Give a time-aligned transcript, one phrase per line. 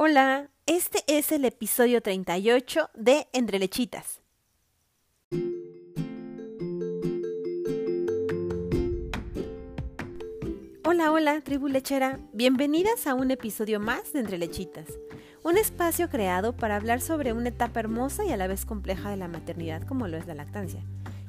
[0.00, 4.20] Hola, este es el episodio 38 de Entre Lechitas.
[10.84, 12.20] Hola, hola, tribu lechera.
[12.32, 14.86] Bienvenidas a un episodio más de Entre Lechitas,
[15.42, 19.16] un espacio creado para hablar sobre una etapa hermosa y a la vez compleja de
[19.16, 20.84] la maternidad como lo es la lactancia,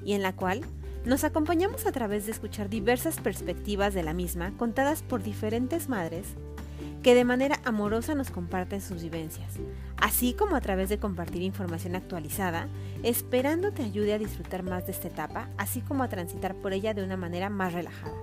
[0.06, 0.62] y en la cual
[1.06, 6.36] nos acompañamos a través de escuchar diversas perspectivas de la misma contadas por diferentes madres
[7.04, 9.54] que de manera amorosa nos comparten sus vivencias,
[9.98, 12.68] así como a través de compartir información actualizada,
[13.04, 16.94] esperando te ayude a disfrutar más de esta etapa, así como a transitar por ella
[16.94, 18.16] de una manera más relajada.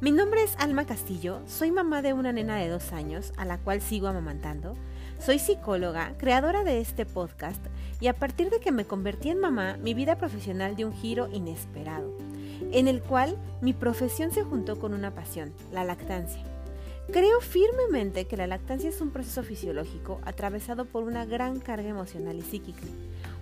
[0.00, 3.58] Mi nombre es Alma Castillo, soy mamá de una nena de dos años, a la
[3.58, 4.74] cual sigo amamantando,
[5.20, 7.64] soy psicóloga, creadora de este podcast,
[8.00, 11.28] y a partir de que me convertí en mamá, mi vida profesional dio un giro
[11.32, 12.16] inesperado,
[12.72, 16.51] en el cual mi profesión se juntó con una pasión, la lactancia.
[17.10, 22.38] Creo firmemente que la lactancia es un proceso fisiológico atravesado por una gran carga emocional
[22.38, 22.82] y psíquica,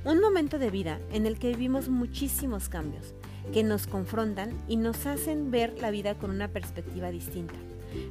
[0.05, 3.15] un momento de vida en el que vivimos muchísimos cambios
[3.53, 7.55] que nos confrontan y nos hacen ver la vida con una perspectiva distinta,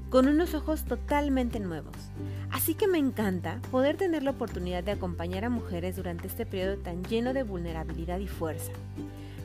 [0.09, 1.95] con unos ojos totalmente nuevos.
[2.52, 6.77] Así que me encanta poder tener la oportunidad de acompañar a mujeres durante este periodo
[6.77, 8.72] tan lleno de vulnerabilidad y fuerza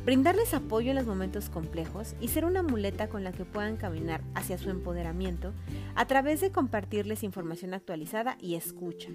[0.05, 4.22] brindarles apoyo en los momentos complejos y ser una muleta con la que puedan caminar
[4.34, 5.52] hacia su empoderamiento
[5.94, 9.08] a través de compartirles información actualizada y escucha,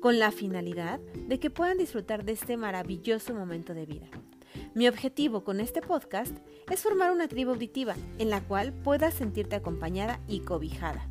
[0.00, 0.98] con la finalidad
[1.28, 4.08] de que puedan disfrutar de este maravilloso momento de vida.
[4.74, 6.36] Mi objetivo con este podcast
[6.70, 11.08] es formar una tribu auditiva en la cual puedas sentirte acompañada y cobijada.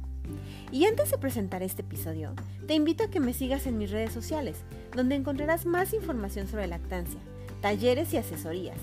[0.71, 2.33] Y antes de presentar este episodio,
[2.67, 4.57] te invito a que me sigas en mis redes sociales,
[4.95, 7.19] donde encontrarás más información sobre lactancia,
[7.61, 8.77] talleres y asesorías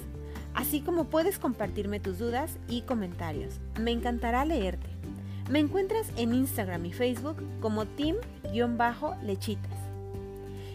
[0.58, 3.60] así como puedes compartirme tus dudas y comentarios.
[3.80, 4.88] Me encantará leerte.
[5.48, 9.78] Me encuentras en Instagram y Facebook como team-lechitas.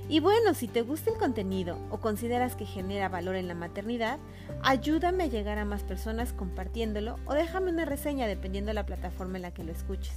[0.08, 4.20] Y bueno, si te gusta el contenido o consideras que genera valor en la maternidad,
[4.62, 9.36] ayúdame a llegar a más personas compartiéndolo o déjame una reseña dependiendo de la plataforma
[9.36, 10.16] en la que lo escuches.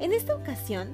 [0.00, 0.88] En esta ocasión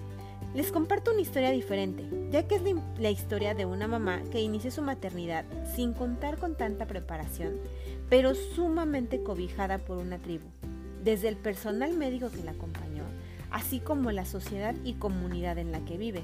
[0.54, 2.62] les comparto una historia diferente, ya que es
[2.98, 5.44] la historia de una mamá que inició su maternidad
[5.74, 7.54] sin contar con tanta preparación,
[8.08, 10.46] pero sumamente cobijada por una tribu,
[11.02, 13.02] desde el personal médico que la acompañó,
[13.50, 16.22] así como la sociedad y comunidad en la que vive.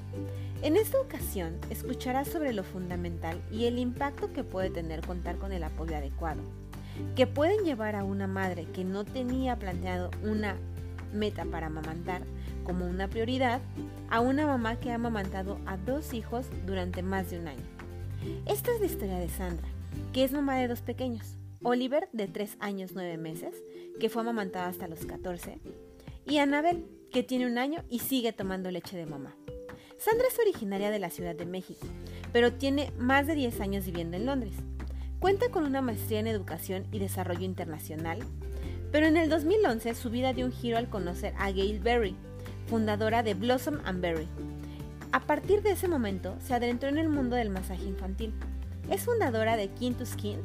[0.63, 5.53] En esta ocasión escucharás sobre lo fundamental y el impacto que puede tener contar con
[5.53, 6.43] el apoyo adecuado,
[7.17, 10.57] que pueden llevar a una madre que no tenía planteado una
[11.13, 12.23] meta para amamantar
[12.65, 13.61] como una prioridad
[14.09, 17.65] a una mamá que ha amamantado a dos hijos durante más de un año.
[18.47, 19.69] Esta es la historia de Sandra,
[20.13, 23.55] que es mamá de dos pequeños, Oliver de 3 años 9 meses,
[23.99, 25.59] que fue amamantada hasta los 14,
[26.27, 29.35] y Anabel, que tiene un año y sigue tomando leche de mamá.
[29.99, 31.87] Sandra es originaria de la Ciudad de México,
[32.33, 34.55] pero tiene más de 10 años viviendo en Londres.
[35.19, 38.21] Cuenta con una maestría en Educación y Desarrollo Internacional,
[38.91, 42.17] pero en el 2011 su vida dio un giro al conocer a Gail Berry,
[42.71, 44.29] fundadora de Blossom and Berry.
[45.11, 48.33] A partir de ese momento se adentró en el mundo del masaje infantil.
[48.89, 50.39] Es fundadora de Kin to Skin,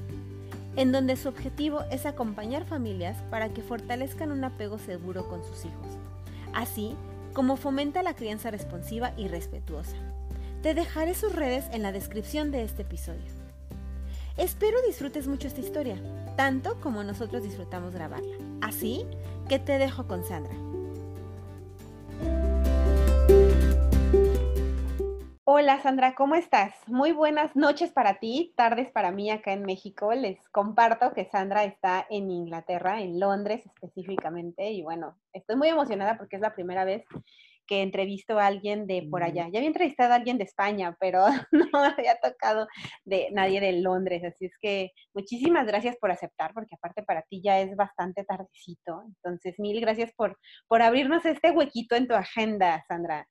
[0.76, 5.66] en donde su objetivo es acompañar familias para que fortalezcan un apego seguro con sus
[5.66, 6.00] hijos,
[6.52, 6.96] así
[7.34, 9.96] como fomenta la crianza responsiva y respetuosa.
[10.64, 13.22] Te dejaré sus redes en la descripción de este episodio.
[14.36, 15.98] Espero disfrutes mucho esta historia,
[16.36, 18.36] tanto como nosotros disfrutamos grabarla.
[18.62, 19.06] Así
[19.48, 20.56] que te dejo con Sandra.
[25.58, 26.74] Hola Sandra, ¿cómo estás?
[26.86, 30.14] Muy buenas noches para ti, tardes para mí acá en México.
[30.14, 36.18] Les comparto que Sandra está en Inglaterra, en Londres específicamente, y bueno, estoy muy emocionada
[36.18, 37.06] porque es la primera vez
[37.66, 39.48] que entrevisto a alguien de por allá.
[39.48, 41.24] Ya había entrevistado a alguien de España, pero
[41.54, 42.68] no había tocado
[43.06, 44.26] de nadie de Londres.
[44.26, 49.04] Así es que muchísimas gracias por aceptar, porque aparte para ti ya es bastante tardecito.
[49.08, 53.26] Entonces, mil gracias por, por abrirnos este huequito en tu agenda, Sandra.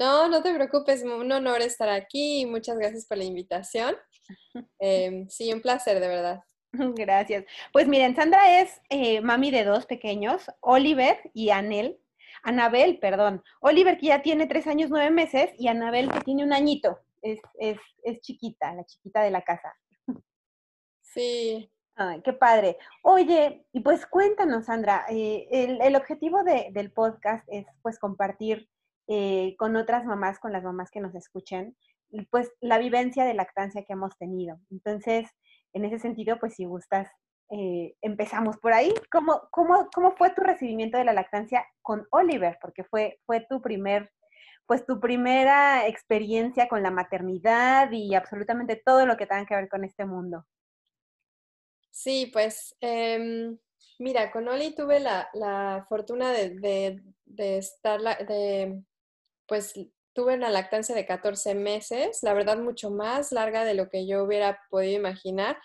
[0.00, 3.94] No, no te preocupes, un honor estar aquí y muchas gracias por la invitación.
[4.78, 6.42] Em, sí, un placer, de verdad.
[6.96, 7.44] Gracias.
[7.70, 12.00] Pues miren, Sandra es eh, mami de dos pequeños, Oliver y Anel.
[12.42, 13.42] Anabel, perdón.
[13.60, 17.00] Oliver que ya tiene tres años, nueve meses, y Anabel que tiene un añito.
[17.20, 19.74] Es, es, es chiquita, la chiquita de la casa.
[21.02, 21.70] Sí.
[21.96, 22.78] Ay, qué padre.
[23.02, 28.70] Oye, y pues cuéntanos, Sandra, eh, el, el, objetivo de, del podcast es pues compartir
[29.10, 31.76] eh, con otras mamás, con las mamás que nos escuchen,
[32.30, 34.60] pues la vivencia de lactancia que hemos tenido.
[34.70, 35.28] Entonces,
[35.72, 37.10] en ese sentido, pues si gustas
[37.50, 38.94] eh, empezamos por ahí.
[39.10, 42.56] ¿Cómo, cómo, cómo fue tu recibimiento de la lactancia con Oliver?
[42.62, 44.12] Porque fue, fue tu primer,
[44.66, 49.68] pues tu primera experiencia con la maternidad y absolutamente todo lo que tenga que ver
[49.68, 50.46] con este mundo.
[51.90, 53.58] Sí, pues em,
[53.98, 58.80] mira, con Oli tuve la, fortuna de, de, estar, de,
[59.50, 59.74] pues
[60.14, 64.24] tuve una lactancia de 14 meses, la verdad mucho más larga de lo que yo
[64.24, 65.58] hubiera podido imaginar.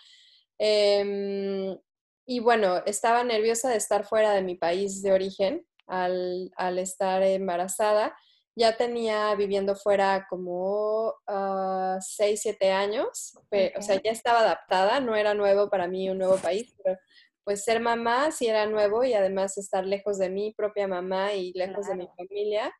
[0.58, 1.78] Em,
[2.26, 7.22] y bueno, estaba nerviosa de estar fuera de mi país de origen al, al estar
[7.22, 8.14] embarazada
[8.56, 15.14] ya tenía viviendo fuera como 6, ah, 7 años, o sea, ya estaba adaptada, no
[15.14, 16.98] era nuevo para mí un nuevo país, pero
[17.44, 21.52] pues ser mamá sí era nuevo y además estar lejos de mi propia mamá y
[21.52, 22.72] lejos de mi familia,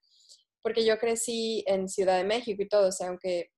[0.66, 3.50] porque yo crecí en Ciudad de México y todo, o sea, aunque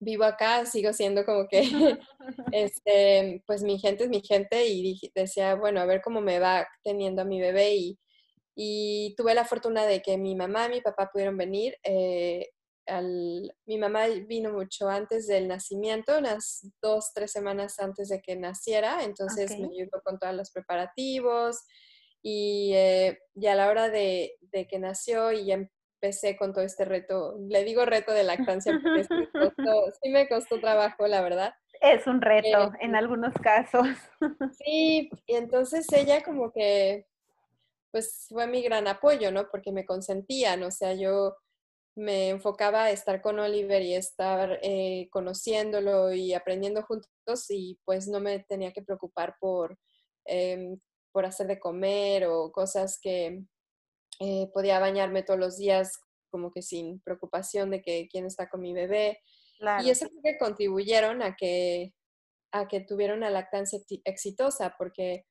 [0.00, 1.62] vivo acá, sigo siendo como que,
[2.52, 6.68] este, pues mi gente es mi gente y decía, bueno, a ver cómo me va
[6.84, 7.98] teniendo a mi bebé y
[8.58, 11.76] y tuve la fortuna de que mi mamá y mi papá pudieron venir.
[11.84, 12.48] Eh,
[13.66, 19.02] mi mamá vino mucho antes del nacimiento, unas dos, tres semanas antes de que naciera,
[19.02, 21.64] entonces me ayudó con todos los preparativos
[22.22, 24.38] y, eh, a la hora de,
[24.70, 25.68] que nació y ya
[26.00, 31.06] empecé con todo este reto, le digo reto de lactancia porque sí me costó trabajo,
[31.06, 31.54] la verdad.
[31.80, 33.86] Es un reto en eh, algunos casos.
[34.64, 37.06] Sí, y entonces ella como que
[37.90, 39.48] pues fue mi gran apoyo, ¿no?
[39.48, 41.36] Porque me consentían, o sea, yo
[41.94, 48.06] me enfocaba a estar con Oliver y estar eh, conociéndolo y aprendiendo juntos y pues
[48.06, 49.78] no me tenía que preocupar por,
[50.26, 50.78] em,
[51.10, 53.42] por hacer de comer o cosas que
[54.20, 58.60] eh, podía bañarme todos los días como que sin preocupación de que quién está con
[58.60, 59.20] mi bebé.
[59.82, 61.94] Y eso creo que contribuyeron a que,
[62.52, 65.24] a que tuviera una lactancia exitosa porque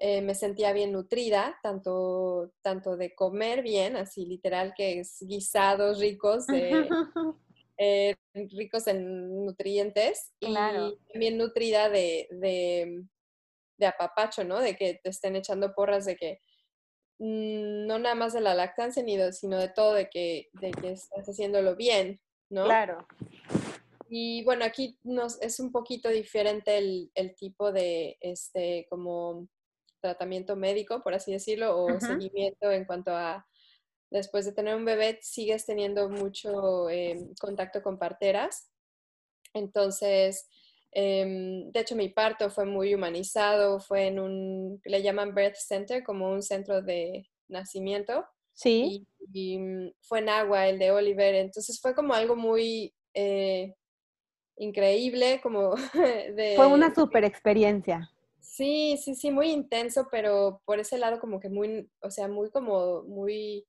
[0.00, 5.98] eh, me sentía bien nutrida, tanto, tanto de comer bien, así literal que es guisados
[5.98, 6.46] ricos,
[7.78, 10.54] eh, ricos en nutrientes, y
[11.14, 14.60] bien nutrida de, de, apapacho, ¿no?
[14.60, 16.40] De que te estén echando porras de que
[17.18, 21.28] no nada más de la lactancia, ni sino de todo, de que, de que estás
[21.28, 22.64] haciéndolo bien, ¿no?
[22.64, 23.06] Claro.
[24.08, 29.48] Y bueno, aquí nos, es un poquito diferente el, el tipo de, este, como
[30.00, 33.46] tratamiento médico, por así decirlo, o seguimiento en cuanto a
[34.10, 38.70] después de tener un bebé, sigues teniendo mucho em, contacto con parteras.
[39.52, 40.48] Entonces,
[40.92, 46.02] em, de hecho, mi parto fue muy humanizado, fue en un, le llaman birth center,
[46.02, 48.24] como un centro de nacimiento.
[48.54, 49.06] Sí.
[49.32, 53.74] Y, mm, fue en agua el de Oliver, entonces fue como algo muy eh,
[54.56, 55.74] increíble, como
[56.34, 56.54] de...
[56.56, 58.10] Fue una super experiencia.
[58.40, 62.50] Sí, sí, sí, muy intenso, pero por ese lado como que muy, o sea, muy
[62.50, 63.64] como, muy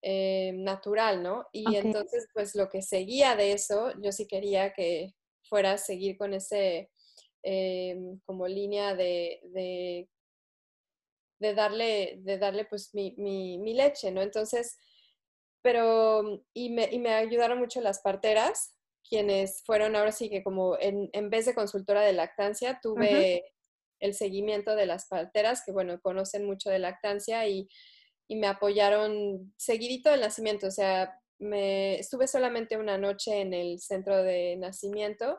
[0.00, 1.46] eh, natural, ¿no?
[1.52, 5.15] Y entonces, pues lo que seguía de eso, yo sí quería que
[5.48, 6.90] fuera a seguir con ese,
[7.42, 10.08] em, como línea de, de,
[11.40, 14.22] de, darle, de darle pues mi, mi, mi leche, ¿no?
[14.22, 14.78] Entonces,
[15.62, 18.76] pero, y me, y me ayudaron mucho las parteras,
[19.08, 23.44] quienes fueron ahora sí que como en, en vez de consultora de lactancia, tuve
[24.00, 27.68] el seguimiento de las parteras, que bueno, conocen mucho de lactancia y,
[28.28, 34.22] me apoyaron seguidito del nacimiento, o sea, me estuve solamente una noche en el centro
[34.22, 35.38] de nacimiento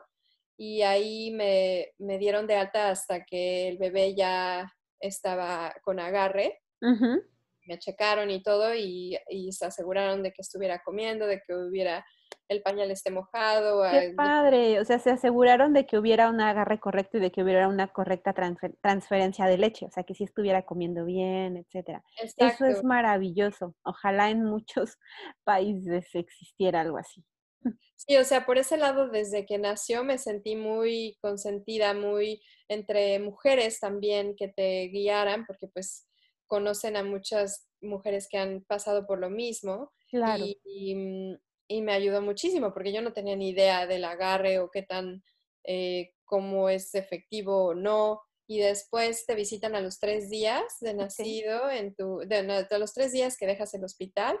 [0.56, 6.60] y ahí me, dieron de alta hasta que el bebé ya estaba con agarre.
[6.80, 12.04] Me checaron y todo y, y, se aseguraron de que estuviera comiendo, de que hubiera
[12.48, 13.82] el pañal esté mojado.
[13.90, 17.42] Qué padre, o sea, se aseguraron de que hubiera un agarre correcto y de que
[17.42, 22.02] hubiera una correcta transferencia de leche, o sea, que sí estuviera comiendo bien, etcétera.
[22.36, 23.74] Eso es maravilloso.
[23.82, 24.96] Ojalá en muchos
[25.44, 27.24] países existiera algo así.
[28.00, 33.18] Sí, o sea, por ese lado, desde que nació me sentí muy consentida, muy entre
[33.18, 36.06] mujeres también que te guiaran, porque pues
[36.46, 39.92] conocen a muchas mujeres que han pasado por lo mismo.
[40.10, 40.44] Claro.
[40.64, 41.38] y, mm,
[41.68, 45.22] y me ayudó muchísimo porque yo no tenía ni idea del agarre o qué tan,
[45.64, 48.22] eh, cómo es efectivo o no.
[48.48, 53.12] Y después te visitan a los tres días de nacido, en tu, de, los tres
[53.12, 54.40] días que dejas el hospital.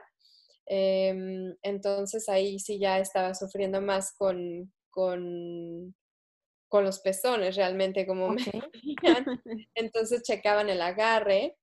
[0.66, 5.94] Em, entonces ahí sí ya estaba sufriendo más con, con,
[6.68, 8.42] con los pezones realmente, como me
[9.74, 11.56] Entonces checaban el agarre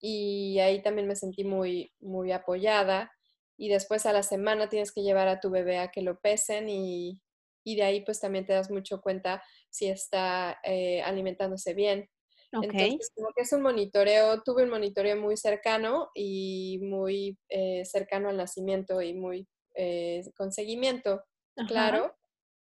[0.00, 3.10] y ahí también me sentí muy, muy apoyada
[3.56, 6.68] y después a la semana tienes que llevar a tu bebé a que lo pesen
[6.68, 7.20] y,
[7.64, 12.08] de ahí pues también te das mucho cuenta si está eh, alimentándose bien.
[12.52, 18.28] Entonces, como que es un monitoreo, tuve un monitoreo muy cercano y muy eh, cercano
[18.28, 21.22] al nacimiento y muy eh, con seguimiento
[21.68, 22.16] claro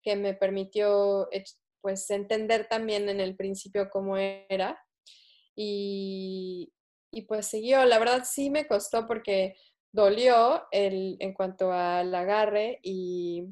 [0.02, 1.28] que me permitió
[1.82, 4.80] pues entender también en el principio cómo era
[5.56, 6.72] y,
[7.12, 7.84] y pues siguió.
[7.86, 9.56] La verdad sí me costó porque
[9.96, 13.48] dolió el, en cuanto al agarre y,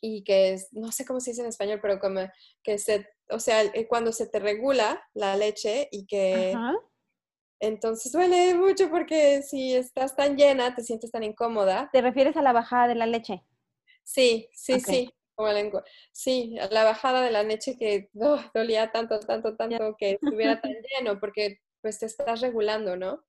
[0.00, 2.20] y que es, no sé cómo se dice en español, pero como
[2.62, 6.56] que se, o sea, eh, cuando se te regula la leche y que
[7.60, 11.90] entonces duele mucho porque si estás tan llena, te sientes tan incómoda.
[11.92, 13.44] ¿Te refieres a la bajada de la leche?
[14.02, 15.10] Sí, sí, sí.
[15.34, 15.84] Como lengua.
[16.12, 20.72] Sí, la bajada de la leche que oh, dolía tanto, tanto, tanto que estuviera tan
[20.72, 23.24] lleno, porque pues te estás regulando, ¿no?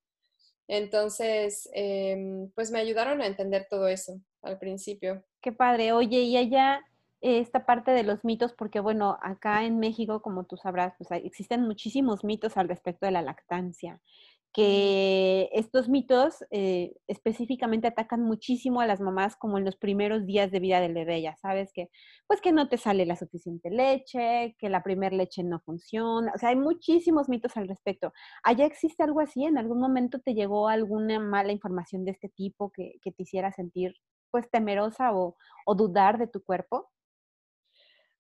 [0.68, 5.24] Entonces, em, pues me ayudaron a entender todo eso al principio.
[5.42, 5.92] Qué padre.
[5.92, 6.82] Oye, y allá
[7.22, 11.62] esta parte de los mitos, porque bueno, acá en México, como tú sabrás, pues existen
[11.62, 14.00] muchísimos mitos al respecto de la lactancia
[14.56, 20.50] que estos mitos eh, específicamente atacan muchísimo a las mamás como en los primeros días
[20.50, 21.90] de vida del bebé, ya sabes que
[22.26, 26.38] pues que no te sale la suficiente leche, que la primer leche no funciona, o
[26.40, 28.14] sea, hay muchísimos mitos al respecto.
[28.44, 29.44] ¿Allá existe algo así?
[29.44, 33.52] ¿En algún momento te llegó alguna mala información de este tipo que, que te hiciera
[33.52, 33.94] sentir
[34.32, 35.36] pues temerosa o,
[35.66, 36.90] o dudar de tu cuerpo?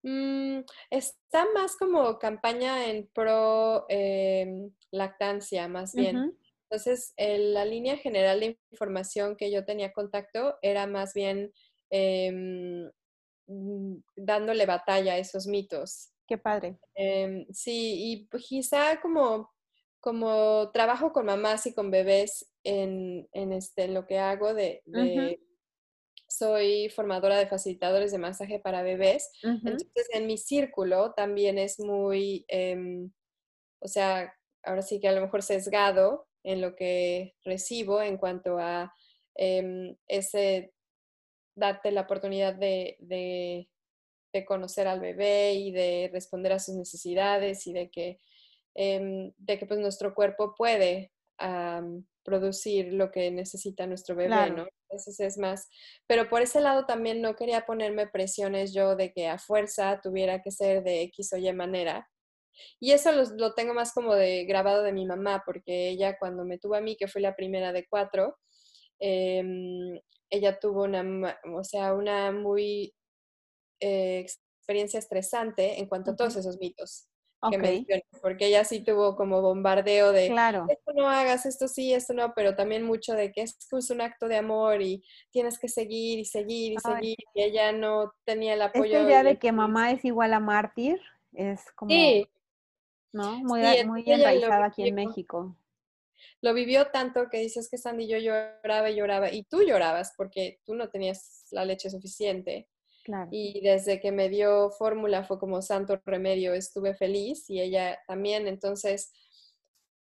[0.08, 0.60] Mm,
[0.92, 6.38] está más como campaña en pro em, lactancia, más bien.
[6.70, 11.52] Entonces, la línea general de información que yo tenía contacto era más bien
[11.90, 12.88] em,
[13.48, 16.12] mm, dándole batalla a esos mitos.
[16.28, 16.78] Qué padre.
[16.94, 19.52] Em, sí, y quizá como,
[20.00, 24.84] como trabajo con mamás y con bebés en, en este, lo que hago de
[26.38, 29.32] soy formadora de facilitadores de masaje para bebés.
[29.44, 33.12] Entonces, en mi círculo también es muy, em,
[33.80, 38.58] o sea, ahora sí que a lo mejor sesgado en lo que recibo en cuanto
[38.60, 38.94] a
[39.36, 40.74] em, ese,
[41.56, 43.68] darte la oportunidad de, de,
[44.46, 48.20] conocer al bebé y de responder a sus necesidades y de que,
[48.74, 51.13] em, de que pues nuestro cuerpo puede
[52.25, 54.67] producir lo que necesita nuestro bebé, ¿no?
[54.89, 55.70] Entonces es más,
[56.08, 60.41] pero por ese lado también no quería ponerme presiones yo de que a fuerza tuviera
[60.41, 62.10] que ser de X o Y manera.
[62.79, 66.58] Y eso lo, tengo más como de grabado de mi mamá, porque ella cuando me
[66.58, 68.38] tuvo a mí, que fue la primera de cuatro,
[69.00, 72.94] em, ella tuvo una, o sea, una muy
[73.82, 77.08] eh, experiencia estresante en cuanto a todos esos mitos
[78.22, 80.65] porque ella sí tuvo como bombardeo de claro.
[80.70, 83.58] esto no hagas, esto sí, esto no, pero también mucho de que es
[83.89, 88.13] un acto de amor y tienes que seguir y seguir y seguir, y ella no
[88.24, 88.86] tenía el apoyo.
[88.86, 91.00] Esta idea de que mamá es igual a mártir
[91.34, 91.94] es como,
[93.13, 93.39] ¿no?
[93.39, 95.56] Muy, muy enraizada aquí en México.
[96.42, 100.60] Lo vivió tanto que dices que Sandy yo lloraba y lloraba, y tú llorabas porque
[100.65, 102.68] tú no tenías la leche suficiente.
[103.32, 108.48] Y desde que me dio fórmula fue como santo remedio, estuve feliz y ella también.
[108.48, 109.12] Entonces,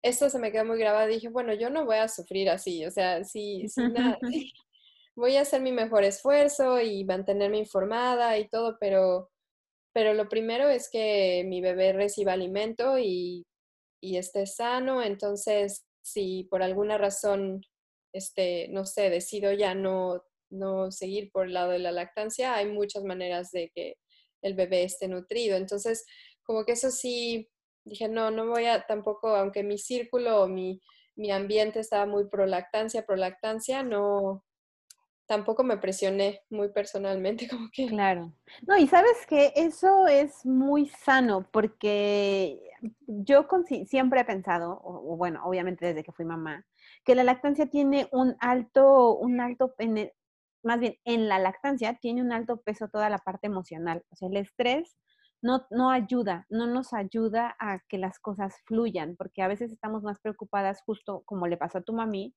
[0.01, 1.07] esto se me quedó muy grabado.
[1.07, 4.19] Dije, bueno, yo no voy a sufrir así, o sea, sí, nada,
[5.15, 9.31] voy a hacer mi mejor esfuerzo y mantenerme informada y todo, pero,
[9.93, 13.45] pero lo primero es que mi bebé reciba alimento y,
[14.01, 15.01] y esté sano.
[15.01, 17.61] Entonces, si por alguna razón,
[18.13, 20.23] este, no sé, decido ya no
[20.55, 23.95] no seguir por el lado de la lactancia, hay muchas maneras de que
[24.41, 25.57] el bebé esté nutrido.
[25.57, 26.05] Entonces,
[26.43, 27.49] como que eso sí,
[27.83, 30.81] dije, no, no voy a tampoco, aunque mi círculo o mi,
[31.15, 34.43] mi ambiente estaba muy pro lactancia, pro lactancia, no,
[35.27, 37.87] tampoco me presioné muy personalmente, como que...
[37.87, 38.33] Claro.
[38.67, 42.61] No, y sabes que eso es muy sano porque
[43.07, 43.47] yo
[43.87, 46.65] siempre he pensado, o, bueno, obviamente desde que fui mamá,
[47.03, 49.73] que la lactancia tiene un alto, un alto,
[50.65, 54.03] más bien en la lactancia tiene un alto peso toda la parte emocional.
[54.09, 54.97] O sea, el estrés
[55.41, 60.03] no, no ayuda, no nos ayuda a que las cosas fluyan, porque a veces estamos
[60.03, 62.33] más preocupadas, justo como le pasó a tu mami,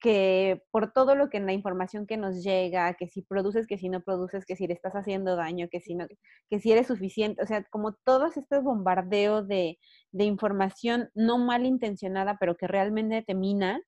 [0.00, 3.78] que por todo lo que en la información que nos llega, que si produces, que
[3.78, 6.06] si no produces, que si le estás haciendo daño, que si no,
[6.50, 9.78] que si eres suficiente, o sea, como todos estos bombardeos de,
[10.12, 13.80] de información no malintencionada, pero que realmente te mina,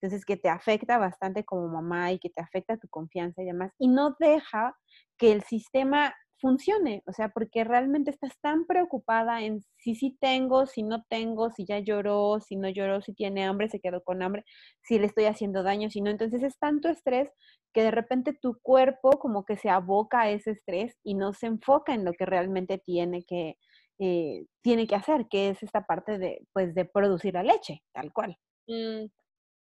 [0.00, 3.72] entonces, que te afecta bastante como mamá y que te afecta tu confianza y demás.
[3.78, 4.76] Y no deja
[5.18, 10.66] que el sistema funcione, o sea, porque realmente estás tan preocupada en si sí tengo,
[10.66, 14.22] si no tengo, si ya lloró, si no lloró, si tiene hambre, se quedó con
[14.22, 14.44] hambre,
[14.82, 16.10] si le estoy haciendo daño, si no.
[16.10, 17.28] Entonces es tanto estrés
[17.72, 21.46] que de repente tu cuerpo como que se aboca a ese estrés y no se
[21.46, 23.56] enfoca en lo que realmente tiene que,
[23.98, 28.12] eh, tiene que hacer, que es esta parte de, pues, de producir la leche, tal
[28.12, 28.36] cual.
[28.68, 29.06] Mm,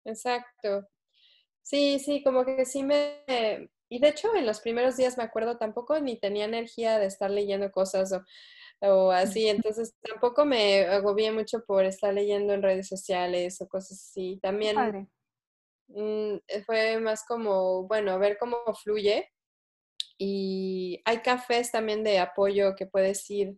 [0.05, 0.87] Exacto.
[1.63, 3.23] Sí, sí, como que sí me,
[3.89, 7.31] y de hecho en los primeros días me acuerdo tampoco ni tenía energía de estar
[7.31, 8.23] leyendo cosas o,
[8.81, 13.99] o así, entonces tampoco me agobié mucho por estar leyendo en redes sociales o cosas
[14.09, 14.39] así.
[14.41, 14.97] También
[15.89, 19.29] mm, fue más como, bueno, ver cómo fluye.
[20.17, 23.57] Y hay cafés también de apoyo que puedes ir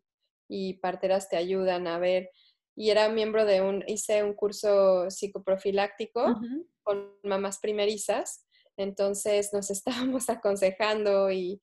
[0.49, 2.29] y parteras te ayudan a ver.
[2.75, 6.39] Y era miembro de un, hice un curso psicoprofiláctico
[6.81, 8.45] con mamás primerizas,
[8.77, 9.69] entonces nos
[10.11, 11.61] estábamos aconsejando y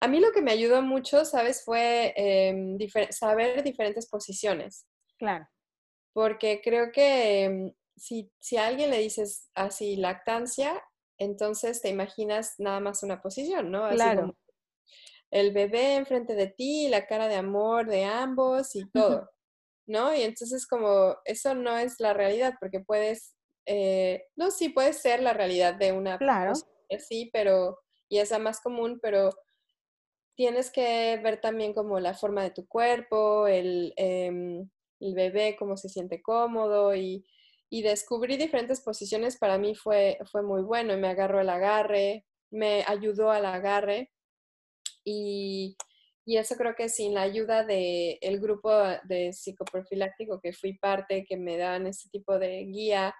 [0.00, 1.64] a mí lo que me ayudó mucho, ¿sabes?
[1.64, 2.76] Fue em,
[3.10, 4.86] saber diferentes posiciones.
[5.16, 5.48] Claro.
[6.12, 10.82] Porque creo que em, si, si a alguien le dices así lactancia,
[11.18, 13.84] entonces te imaginas nada más una posición, ¿no?
[13.84, 14.20] Así claro.
[14.22, 14.36] como
[15.30, 19.30] el bebé enfrente de ti, la cara de amor de ambos y todo,
[19.86, 20.14] ¿no?
[20.14, 23.34] Y entonces como eso no es la realidad, porque puedes,
[23.66, 26.52] eh, no, sí puede ser la realidad de una claro.
[26.98, 29.30] sí, pero, y esa más común, pero
[30.34, 34.68] tienes que ver también como la forma de tu cuerpo, el, em,
[35.00, 37.24] el bebé, cómo se siente cómodo y,
[37.68, 40.96] y, descubrir diferentes posiciones para mí fue, fue muy bueno.
[40.96, 44.10] Me agarró el agarre, me ayudó al agarre
[45.04, 45.76] y,
[46.24, 48.70] y eso creo que sin la ayuda del el grupo
[49.04, 53.14] de psicoprofiláctico que fui parte, que me dan ese tipo de guía,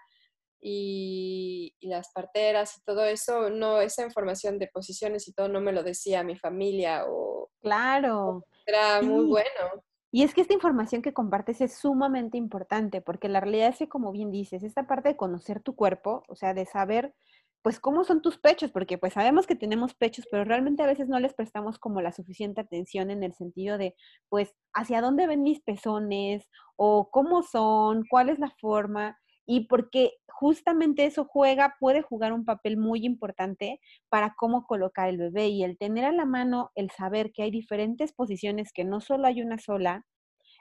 [0.63, 5.73] y, las parteras y todo eso, no, esa información de posiciones y todo no me
[5.73, 7.51] lo decía mi familia o...
[7.61, 8.45] Claro.
[8.65, 9.85] Era muy bueno.
[10.13, 13.89] Y es que esta información que compartes es sumamente importante, porque la realidad es que,
[13.89, 17.15] como bien dices, esta parte de conocer tu cuerpo, o sea, de saber,
[17.63, 21.09] pues, cómo son tus pechos, porque pues sabemos que tenemos pechos, pero realmente a veces
[21.09, 23.95] no les prestamos como la suficiente atención en el sentido de,
[24.29, 30.13] pues, hacia dónde ven mis pezones o cómo son, cuál es la forma y porque
[30.29, 35.65] justamente eso juega, puede jugar un papel muy importante para cómo colocar el bebé y
[35.65, 39.43] el tener a la mano el saber que hay diferentes posiciones, que no solo hay
[39.43, 40.05] una sola,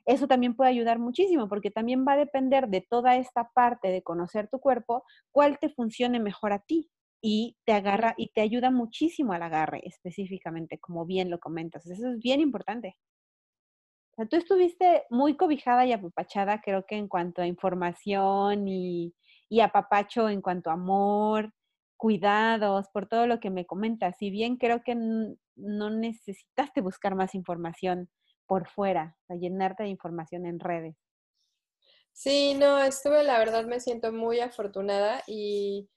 [0.05, 4.03] eso también puede ayudar muchísimo porque también va a depender de toda esta parte de
[4.03, 6.89] conocer tu cuerpo, cuál te funcione mejor a ti
[7.21, 11.85] y te agarra y te ayuda muchísimo al agarre específicamente, como bien lo comentas.
[11.85, 12.97] Eso es bien importante
[14.27, 19.13] tú estuviste muy cobijada y apapachada, creo que en cuanto a información y,
[19.49, 21.53] y apapacho en cuanto a amor,
[21.97, 24.17] cuidados, por todo lo que me comentas.
[24.17, 28.09] Si bien creo que no necesitaste buscar más información
[28.51, 30.97] por fuera, o llenarte de información en redes.
[32.11, 35.89] Sí, no, estuve, la verdad me siento muy afortunada y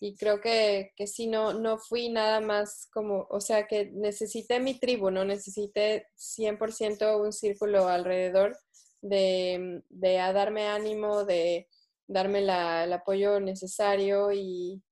[0.00, 4.58] y creo que, que sí, no, no fui nada más como, o sea, que necesité
[4.58, 8.58] mi tribu, no necesité 100% un círculo alrededor
[9.00, 11.68] de, de a darme ánimo, de
[12.08, 14.82] darme la, el apoyo necesario y,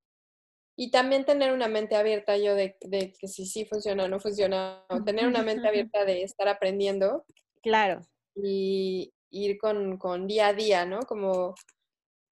[0.83, 4.19] y también tener una mente abierta yo de, de, que si sí funciona o no
[4.19, 7.27] funciona, o tener una mente abierta de estar aprendiendo.
[7.63, 8.01] Claro.
[8.35, 11.01] Y ir con, con día a día, ¿no?
[11.01, 11.55] Como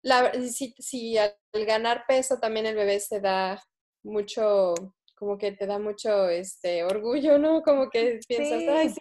[0.00, 3.60] la, si, si, al ganar peso también el bebé se da
[4.04, 4.74] mucho,
[5.16, 7.62] como que te da mucho este orgullo, ¿no?
[7.62, 9.00] Como que piensas, ay, sí,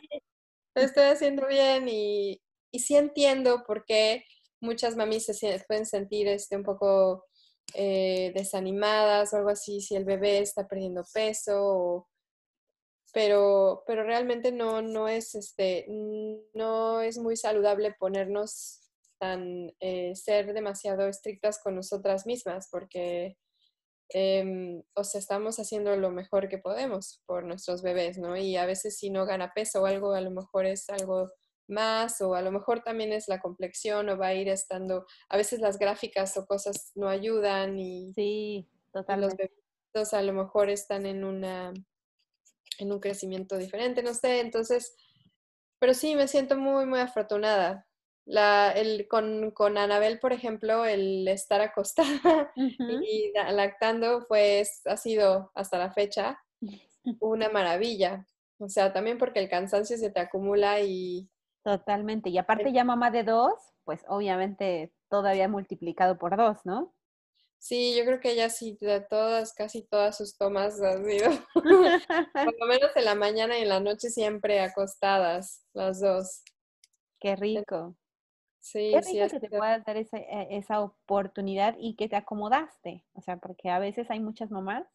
[0.74, 4.26] lo estoy haciendo bien y, y sí entiendo por qué
[4.60, 7.26] muchas mamis se pueden sentir este, un poco
[7.74, 12.08] eh, desanimadas o algo así si el bebé está perdiendo peso
[13.16, 15.86] pero, pero realmente no, no es este,
[16.54, 18.82] no es muy saludable ponernos
[19.18, 23.38] tan eh, ser demasiado estrictas con nosotras mismas, porque
[24.94, 28.36] o sea, estamos haciendo lo mejor que podemos por nuestros bebés, ¿no?
[28.36, 31.32] Y a veces si no gana peso o algo, a lo mejor es algo
[31.68, 35.38] más o a lo mejor también es la complexión o va a ir estando, a
[35.38, 41.06] veces las gráficas o cosas no ayudan y, sí, los bebés a lo mejor están
[41.06, 41.74] en una
[42.80, 44.96] en un crecimiento diferente, no sé, entonces,
[45.80, 47.88] pero sí, me siento muy, muy afortunada.
[48.26, 55.52] La, el, con, con, Anabel, por ejemplo, el estar acostada y lactando, pues ha sido
[55.54, 56.40] hasta la fecha
[57.20, 58.26] una maravilla.
[58.58, 61.30] O sea, también porque el cansancio se te acumula y...
[61.66, 62.30] Totalmente.
[62.30, 66.94] Y aparte ya mamá de dos, pues obviamente todavía multiplicado por dos, ¿no?
[67.58, 71.66] Sí, yo creo que ella sí, de todas, casi todas sus tomas han sido, por
[72.60, 76.44] lo menos en la mañana y en la noche siempre acostadas, las dos.
[77.20, 77.96] Qué rico.
[78.60, 83.04] Sí, Qué rico que te puedas dar esa, eh, esa, oportunidad y que te acomodaste.
[83.14, 84.86] O sea, porque a veces hay muchas mamás,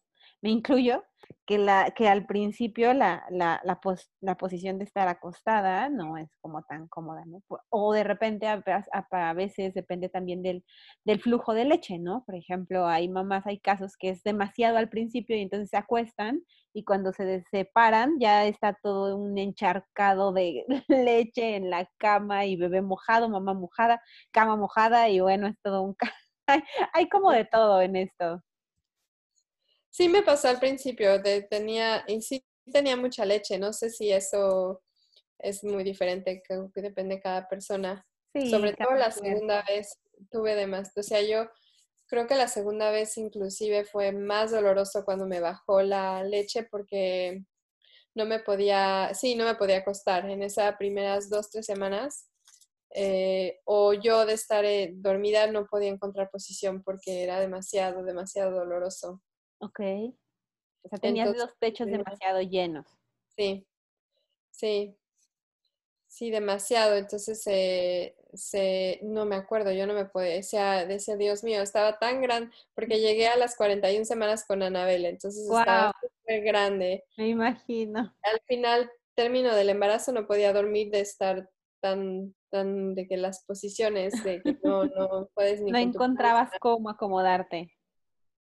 [0.41, 1.03] me incluyo,
[1.45, 3.79] que, la, que al principio la, la, la,
[4.21, 7.41] la, posición de estar acostada no es como tan cómoda, ¿no?
[7.69, 8.63] O de repente a,
[9.11, 10.63] a, veces depende también del,
[11.05, 12.23] del, flujo de leche, ¿no?
[12.25, 16.41] Por ejemplo, hay mamás, hay casos que es demasiado al principio y entonces se acuestan
[16.73, 22.55] y cuando se separan ya está todo un encharcado de leche en la cama y
[22.55, 24.01] bebé mojado, mamá mojada,
[24.31, 25.95] cama mojada y bueno, es todo un...
[26.93, 28.41] hay como de todo en esto.
[29.91, 34.11] Sí me pasó al principio, de, tenía, y sí tenía mucha leche, no sé si
[34.11, 34.81] eso
[35.37, 38.05] es muy diferente, que, depende de cada persona.
[38.49, 39.99] Sobre todo la segunda vez
[40.31, 41.49] tuve de más, o sea, yo
[42.07, 47.43] creo que la segunda vez inclusive fue más doloroso cuando me bajó la leche porque
[48.13, 52.27] no me podía, sí, no me podía acostar en esas primeras dos, tres semanas.
[52.93, 58.51] Eh, o yo de estar eh, dormida no podía encontrar posición porque era demasiado, demasiado
[58.51, 59.21] doloroso.
[59.61, 59.79] Ok.
[60.83, 62.87] O sea, tenías los pechos demasiado llenos.
[63.37, 63.67] Sí,
[64.49, 64.97] sí,
[66.07, 66.95] sí, demasiado.
[66.95, 71.99] Entonces, eh, se, no me acuerdo, yo no me podía, decía, decía, Dios mío, estaba
[71.99, 77.03] tan grande, porque llegué a las 41 semanas con Anabel, entonces estaba súper grande.
[77.17, 78.15] Me imagino.
[78.23, 81.47] Al final, término del embarazo, no podía dormir de estar
[81.79, 85.71] tan, tan, de que las posiciones, de que no, no puedes ni...
[85.71, 87.71] No encontrabas cómo acomodarte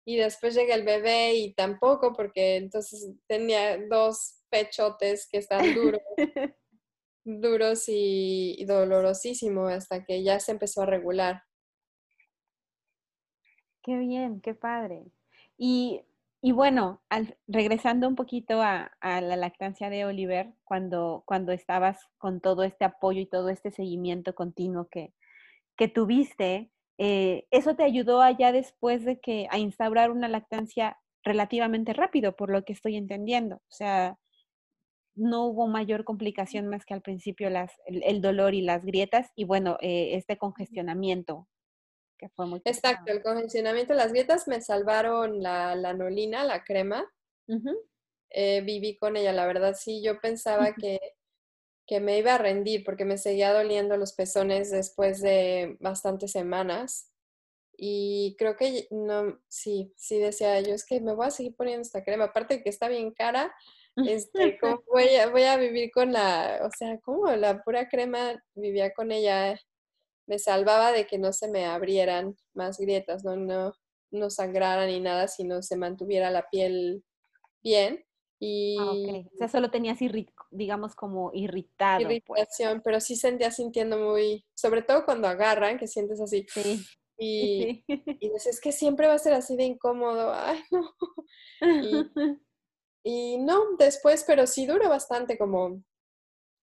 [0.04, 6.00] y después llega el bebé y tampoco porque entonces tenía dos pechotes que están duros,
[7.24, 11.42] duros y, dolorosísimos hasta que ya se empezó a regular.
[13.82, 15.04] Qué bien, qué padre.
[15.56, 16.02] Y,
[16.42, 17.02] y bueno,
[17.46, 22.84] regresando un poquito a, a, la lactancia de Oliver, cuando, cuando estabas con todo este
[22.84, 25.14] apoyo y todo este seguimiento continuo que,
[25.76, 26.70] que tuviste,
[27.02, 32.50] eh, eso te ayudó allá después de que a instaurar una lactancia relativamente rápido, por
[32.50, 33.56] lo que estoy entendiendo.
[33.56, 34.18] O sea,
[35.14, 39.44] no hubo mayor complicación más que al principio las, el, dolor y las grietas y
[39.44, 41.48] bueno, eh, este congestionamiento
[42.18, 42.60] que fue muy...
[42.66, 47.10] Exacto, el congestionamiento, las grietas me salvaron la, la nolina, la crema.
[48.28, 51.00] Eh, viví con ella, la verdad sí, yo pensaba que
[51.90, 57.10] que me iba a rendir porque me seguía doliendo los pezones después de bastantes semanas.
[57.76, 61.82] Y creo que no, sí, sí decía yo, es que me voy a seguir poniendo
[61.82, 63.52] esta crema, aparte de que está bien cara,
[64.06, 68.94] este, voy, a, voy a vivir con la, o sea, como la pura crema vivía
[68.94, 69.58] con ella,
[70.28, 73.72] me salvaba de que no se me abrieran más grietas, no, no,
[74.12, 77.02] no sangrara ni nada, sino se mantuviera la piel
[77.64, 78.04] bien.
[78.42, 79.98] Ah, y O sea, solo tenías,
[80.50, 82.04] digamos, como irritado.
[82.04, 82.22] Pues.
[82.26, 86.46] Irritación, pero sí sentía sintiendo muy, sobre todo cuando agarran, que sientes así.
[86.48, 86.84] Sí.
[87.22, 87.84] Y,
[88.18, 90.32] y dices, que siempre va a ser así de incómodo.
[90.34, 92.40] Ay, no.
[93.04, 95.82] Y, no, después, pero sí dura bastante, como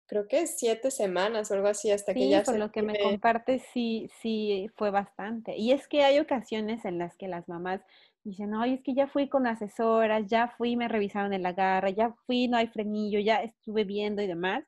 [0.07, 3.61] creo que siete semanas o algo así, hasta que ya por lo que me compartes,
[3.71, 5.55] sí, sí, fue bastante.
[5.57, 7.81] Y es que hay ocasiones en las que las mamás
[8.29, 12.13] dicen, no, es que ya fui con asesoras, ya fui, me revisaron el agarre, ya
[12.25, 14.63] fui, no hay frenillo, ya estuve viendo y demás.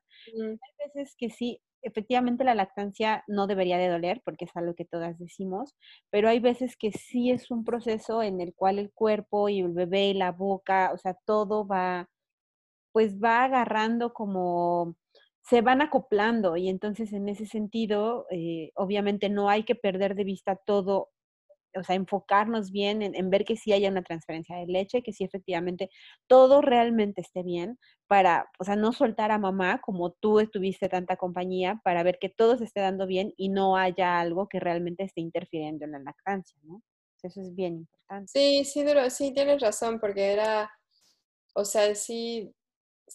[0.62, 4.84] Hay veces que sí, efectivamente la lactancia no debería de doler, porque es algo que
[4.84, 5.74] todas decimos,
[6.10, 9.72] pero hay veces que sí es un proceso en el cual el cuerpo y el
[9.72, 12.08] bebé y la boca, o sea, todo va,
[12.92, 14.96] pues va agarrando como
[15.42, 20.24] se van acoplando y entonces en ese sentido, eh, obviamente no hay que perder de
[20.24, 21.08] vista todo
[21.74, 25.24] o sea, enfocarnos bien en, ver que sí haya una transferencia de leche, que sí
[25.24, 25.90] efectivamente
[26.26, 31.16] todo realmente esté bien, para, o sea, no soltar a mamá como tú estuviste tanta
[31.16, 35.04] compañía, para ver que todo se esté dando bien y no haya algo que realmente
[35.04, 36.82] esté interfiriendo en la lactancia, ¿no?
[37.22, 38.30] Eso es bien importante.
[38.32, 40.70] Sí, sí, sí, tienes razón, porque era,
[41.54, 42.52] o sea, sí,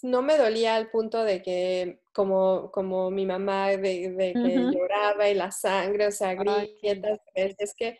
[0.01, 5.35] no me dolía al punto de que, como, como mi mamá, de, que lloraba y
[5.35, 7.99] la sangre, o sea, grietas, es que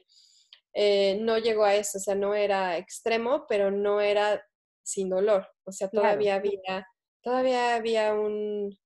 [0.77, 4.45] eh, no llegó a eso, o sea, no era extremo, pero no era
[4.83, 6.85] sin dolor, o sea, todavía había,
[7.23, 8.77] todavía había un,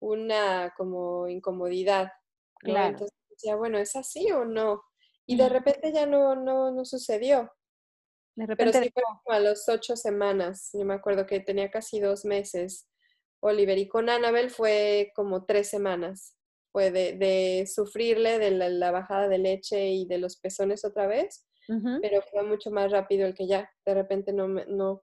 [0.00, 2.12] una como incomodidad.
[2.60, 2.90] Claro.
[2.90, 4.82] Entonces decía, bueno, ¿es así o no?
[5.26, 7.52] Y de repente ya no, no, no sucedió.
[8.36, 11.70] De repente Pero sí fue como a los ocho semanas, yo me acuerdo que tenía
[11.70, 12.88] casi dos meses
[13.40, 16.37] Oliver y con Annabel fue como tres semanas
[16.72, 21.46] fue de, sufrirle de la, bajada de leche y de los pezones otra vez,
[22.00, 25.02] pero fue mucho más rápido el que ya, de repente no me, no,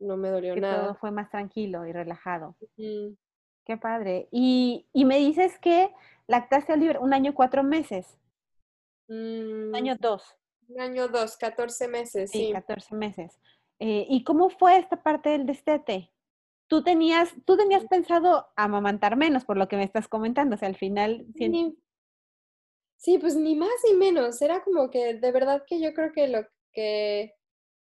[0.00, 0.84] no me dolió nada.
[0.84, 2.56] Todo fue más tranquilo y relajado.
[2.76, 4.28] Qué padre.
[4.32, 5.92] Y, y, me dices que
[6.26, 8.18] lactaste al libre un año cuatro meses.
[9.08, 10.36] un año mm, dos.
[10.68, 12.46] Un año dos, 14 meses, sí.
[12.46, 13.38] Sí, 14 meses.
[13.78, 16.10] Eh, ¿Y cómo fue esta parte del destete?
[16.70, 20.68] Tú tenías, tú tenías pensado amamantar menos, por lo que me estás comentando, o sea,
[20.68, 21.26] al final...
[21.34, 21.76] Sí,
[22.96, 26.28] sí pues ni más ni menos, era como que de verdad que yo creo que
[26.28, 27.34] lo que,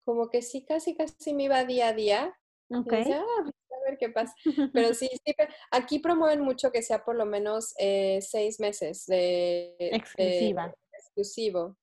[0.04, 2.38] como que sí, casi, casi me iba día a día.
[2.70, 2.92] Ok.
[2.92, 4.36] Decía, ah, pues, a ver qué pasa.
[4.74, 5.34] Pero sí, sí,
[5.72, 9.74] aquí promueven mucho que sea por lo menos eh, seis meses de...
[9.80, 10.74] Exclusiva.
[10.92, 11.78] exclusivo.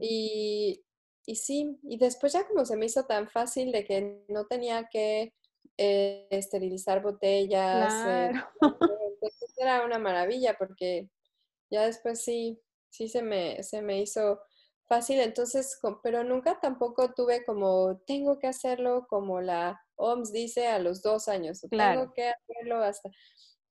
[0.00, 0.82] Y,
[1.26, 4.88] y sí, y después ya como se me hizo tan fácil de que no tenía
[4.90, 5.34] que
[5.76, 8.32] eh, esterilizar botellas, eh,
[9.56, 11.08] era una maravilla porque
[11.70, 12.60] ya después sí,
[12.90, 14.40] sí se me, se me hizo
[14.86, 20.78] fácil, entonces, pero nunca tampoco tuve como, tengo que hacerlo como la OMS dice a
[20.78, 23.10] los dos años, tengo que hacerlo hasta...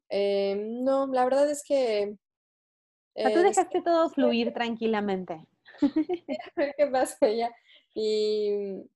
[0.09, 2.17] Eh, no, la verdad es que...
[3.15, 5.45] tú dejaste todo fluir tranquilamente.
[6.77, 7.51] ¿Qué pasa ya?
[7.93, 8.89] Y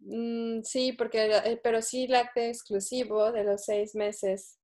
[0.00, 4.58] mm, sí, porque, eh, pero sí lacte exclusivo de los seis meses.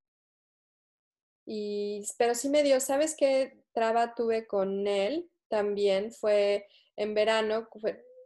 [1.46, 5.30] Y, pero sí me dio, ¿sabes qué traba tuve con él?
[5.48, 6.66] También fue
[6.96, 7.68] en verano,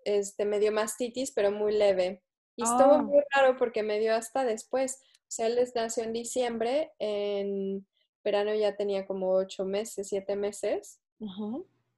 [0.04, 2.22] este, me dio mastitis, pero muy leve.
[2.56, 3.02] Y estuvo oh.
[3.02, 5.00] muy raro porque me dio hasta después.
[5.02, 7.86] O sea, él nació en diciembre, en
[8.24, 11.00] verano ya tenía como ocho meses, siete meses.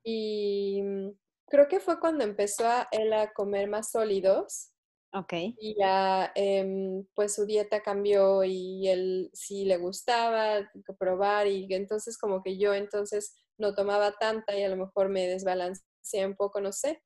[0.03, 1.11] Y mm,
[1.47, 4.71] creo que fue cuando empezó a, él a comer más sólidos.
[5.13, 5.33] Ok.
[5.57, 12.17] Y ya, em, pues su dieta cambió y él sí le gustaba probar y entonces
[12.19, 16.61] como que yo entonces no tomaba tanta y a lo mejor me desbalanceé un poco,
[16.63, 17.03] no sé.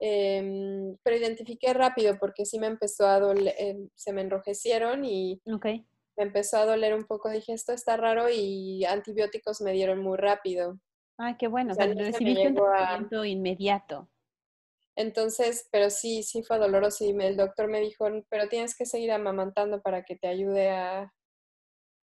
[0.00, 5.40] Em, pero identifiqué rápido porque sí me empezó a doler, em, se me enrojecieron y
[6.16, 7.30] me empezó a doler un poco.
[7.30, 10.80] Dije, esto está raro y antibióticos me dieron muy rápido.
[11.18, 14.08] Ah, qué bueno, o sea, recibiste un tratamiento inmediato.
[14.96, 19.12] Entonces, pero sí, sí fue doloroso y el doctor me dijo, pero tienes que seguir
[19.12, 21.12] amamantando para que te ayude a,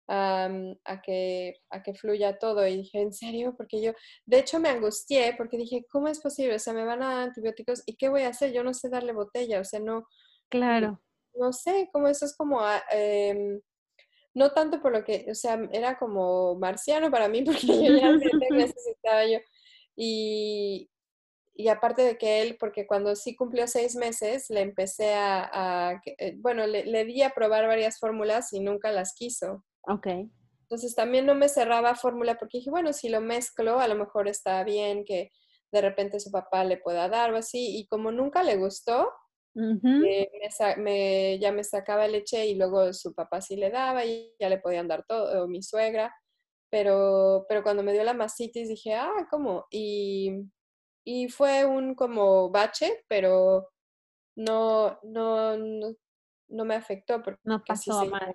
[0.09, 2.65] a, que, a que fluya todo.
[2.67, 3.53] Y dije, ¿en serio?
[3.55, 3.93] Porque yo,
[4.25, 6.55] de hecho, me angustié porque dije, ¿cómo es posible?
[6.55, 8.51] O sea, me van a dar antibióticos y ¿qué voy a hacer?
[8.51, 10.07] Yo no sé darle botella, o sea, no.
[10.49, 11.01] Claro.
[11.35, 12.59] No, sé, como eso es como,
[12.91, 13.59] eh,
[14.33, 18.11] no tanto por lo que, o sea, era como marciano para mí porque yo ya
[18.51, 19.39] necesitaba yo.
[19.95, 20.89] Y,
[21.59, 26.35] y aparte de que él, porque cuando sí cumplió seis meses, le empecé a, eh,
[26.37, 29.65] bueno, le, le, di a probar varias fórmulas y nunca las quiso.
[29.85, 30.07] Ok.
[30.61, 34.29] Entonces también no me cerraba fórmula porque dije, bueno, si lo mezclo, a lo mejor
[34.29, 35.33] está bien que
[35.69, 37.77] de repente su papá le pueda dar o así.
[37.77, 39.09] Y como nunca le gustó,
[39.53, 40.29] eh,
[40.77, 44.59] me, ya me sacaba leche y luego su papá sí le daba y ya le
[44.59, 46.15] podían dar todo, o mi suegra.
[46.71, 49.65] Pero, pero cuando me dio la mastitis dije, ah, ¿cómo?
[49.69, 50.45] Y,
[51.03, 53.69] y fue un como bache, pero
[54.35, 58.33] no, no, no, me afectó porque no pasó más.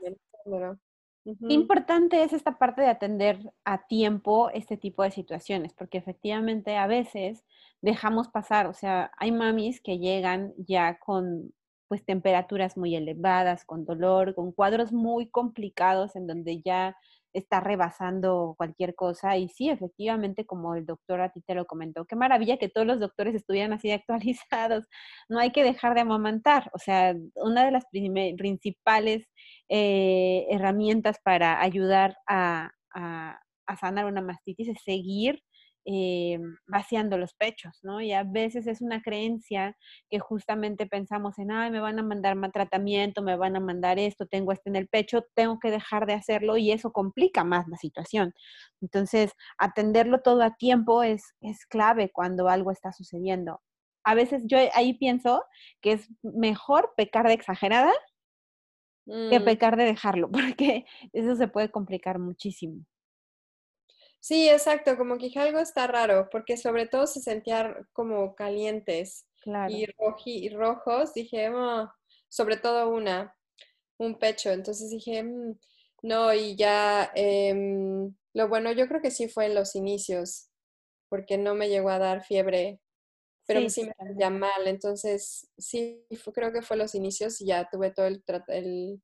[1.48, 6.87] Importante es esta parte de atender a tiempo este tipo de situaciones, porque efectivamente a
[6.87, 7.44] veces
[7.81, 11.55] dejamos pasar, o sea, hay mamis que llegan ya con
[11.88, 16.96] pues temperaturas muy elevadas, con dolor, con cuadros muy complicados en donde ya
[17.35, 19.37] está rebasando cualquier cosa.
[19.37, 22.87] Y sí, efectivamente, como el doctor a ti te lo comentó, qué maravilla que todos
[22.87, 24.87] los doctores estuvieran así actualizados.
[25.29, 26.70] No hay que dejar de amamantar.
[26.75, 29.27] O sea, una de las principales
[29.68, 32.70] eh, herramientas para ayudar a,
[33.66, 35.42] a sanar una mastitis es seguir
[35.87, 38.01] eh, vaciando los pechos, ¿no?
[38.01, 39.77] Y a veces es una creencia
[40.09, 43.99] que justamente pensamos en, ay, me van a mandar más tratamiento, me van a mandar
[43.99, 47.68] esto, tengo esto en el pecho, tengo que dejar de hacerlo y eso complica más
[47.68, 48.33] la situación.
[48.81, 53.61] Entonces, atenderlo todo a tiempo es, es clave cuando algo está sucediendo.
[54.05, 55.44] A veces yo ahí pienso
[55.81, 57.92] que es mejor pecar de exagerada
[59.07, 59.44] que mm.
[59.44, 62.85] pecar de dejarlo, porque eso se puede complicar muchísimo.
[64.24, 69.26] Sí, exacto, como que algo está raro, porque sobre todo se sentían como calientes
[69.68, 69.84] y,
[70.24, 71.12] y, rojos.
[71.12, 71.92] Dije, oh",
[72.30, 73.37] sobre todo una,
[73.98, 74.50] un pecho.
[74.50, 75.58] Entonces dije, mm,
[76.04, 80.48] no, y ya, em, lo bueno, yo creo que sí fue en los inicios,
[81.10, 82.80] porque no me llegó a dar fiebre,
[83.46, 84.66] pero sí, me sentía mal.
[84.66, 89.02] Entonces, sí, creo que fue los inicios y ya tuve todo el, el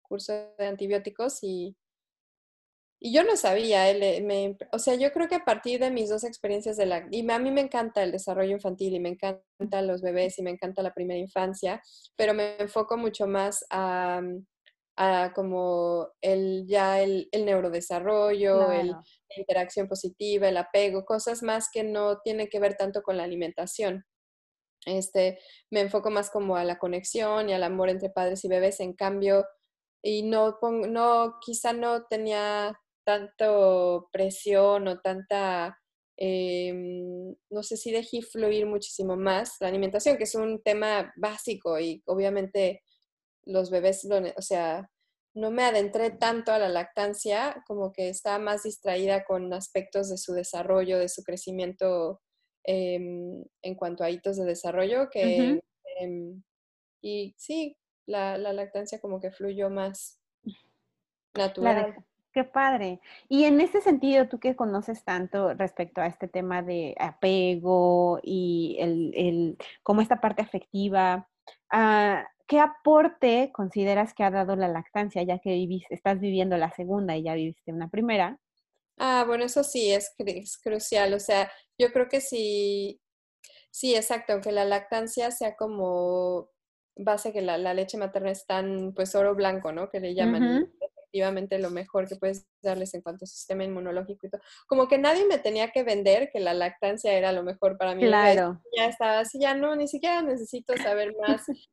[0.00, 1.76] curso de antibióticos y
[3.04, 6.08] y yo no sabía, él, me, o sea, yo creo que a partir de mis
[6.08, 7.08] dos experiencias de la...
[7.10, 10.50] Y a mí me encanta el desarrollo infantil y me encantan los bebés y me
[10.50, 11.82] encanta la primera infancia,
[12.16, 14.20] pero me enfoco mucho más a,
[14.96, 19.02] a como el, ya el, el neurodesarrollo, el, la
[19.36, 24.04] interacción positiva, el apego, cosas más que no tienen que ver tanto con la alimentación.
[24.86, 25.38] este,
[25.70, 28.94] me enfoco más como a la conexión y al amor entre padres y bebés, en
[28.94, 29.44] cambio,
[30.02, 35.78] y no, no quizá no tenía tanto presión o tanta,
[36.16, 41.78] em, no sé si dejé fluir muchísimo más la alimentación, que es un tema básico
[41.80, 42.82] y obviamente
[43.44, 44.88] los bebés, o sea,
[45.34, 50.18] no me adentré tanto a la lactancia, como que estaba más distraída con aspectos de
[50.18, 52.20] su desarrollo, de su crecimiento
[52.64, 55.60] em, en cuanto a hitos de desarrollo, que,
[55.98, 56.42] em,
[57.00, 60.20] y sí, la, lactancia como que fluyó más
[61.34, 62.04] natural.
[62.32, 63.00] Qué padre.
[63.28, 68.76] Y en ese sentido, tú que conoces tanto respecto a este tema de apego y
[68.80, 71.28] el, el como esta parte afectiva,
[71.70, 77.16] ah, ¿qué aporte consideras que ha dado la lactancia, ya que estás viviendo la segunda
[77.16, 78.38] y ya viviste una primera?
[78.98, 80.14] Ah, bueno, eso sí es,
[80.62, 81.12] crucial.
[81.12, 83.00] O sea, yo creo que sí,
[83.70, 86.50] sí, exacto, aunque la lactancia sea como
[86.96, 89.90] base que la, leche materna es tan, pues, oro blanco, ¿no?
[89.90, 90.70] Que le llaman
[91.12, 94.40] efectivamente lo mejor que puedes darles en cuanto a sistema inmunológico y todo.
[94.66, 98.02] Como que nadie me tenía que vender que la lactancia era lo mejor para mí.
[98.02, 98.60] Claro.
[98.74, 101.44] Ya estaba así, ya no, ni siquiera necesito saber más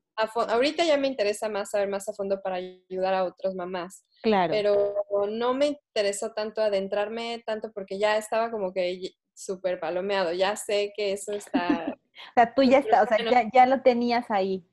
[0.49, 4.03] ahorita ya me interesa más saber más a fondo para ayudar a otras mamás.
[4.21, 4.51] Claro.
[4.51, 10.33] Pero no me interesó tanto adentrarme tanto porque ya estaba como que súper palomeado.
[10.33, 11.85] Ya sé que eso está.
[12.31, 14.65] o sea, tú ya está, o sea, ya, ya, lo tenías ahí.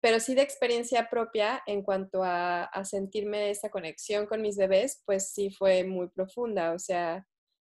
[0.00, 5.32] Pero sí de experiencia propia en cuanto a, sentirme esa conexión con mis bebés, pues
[5.32, 6.72] sí fue muy profunda.
[6.72, 7.26] O sea,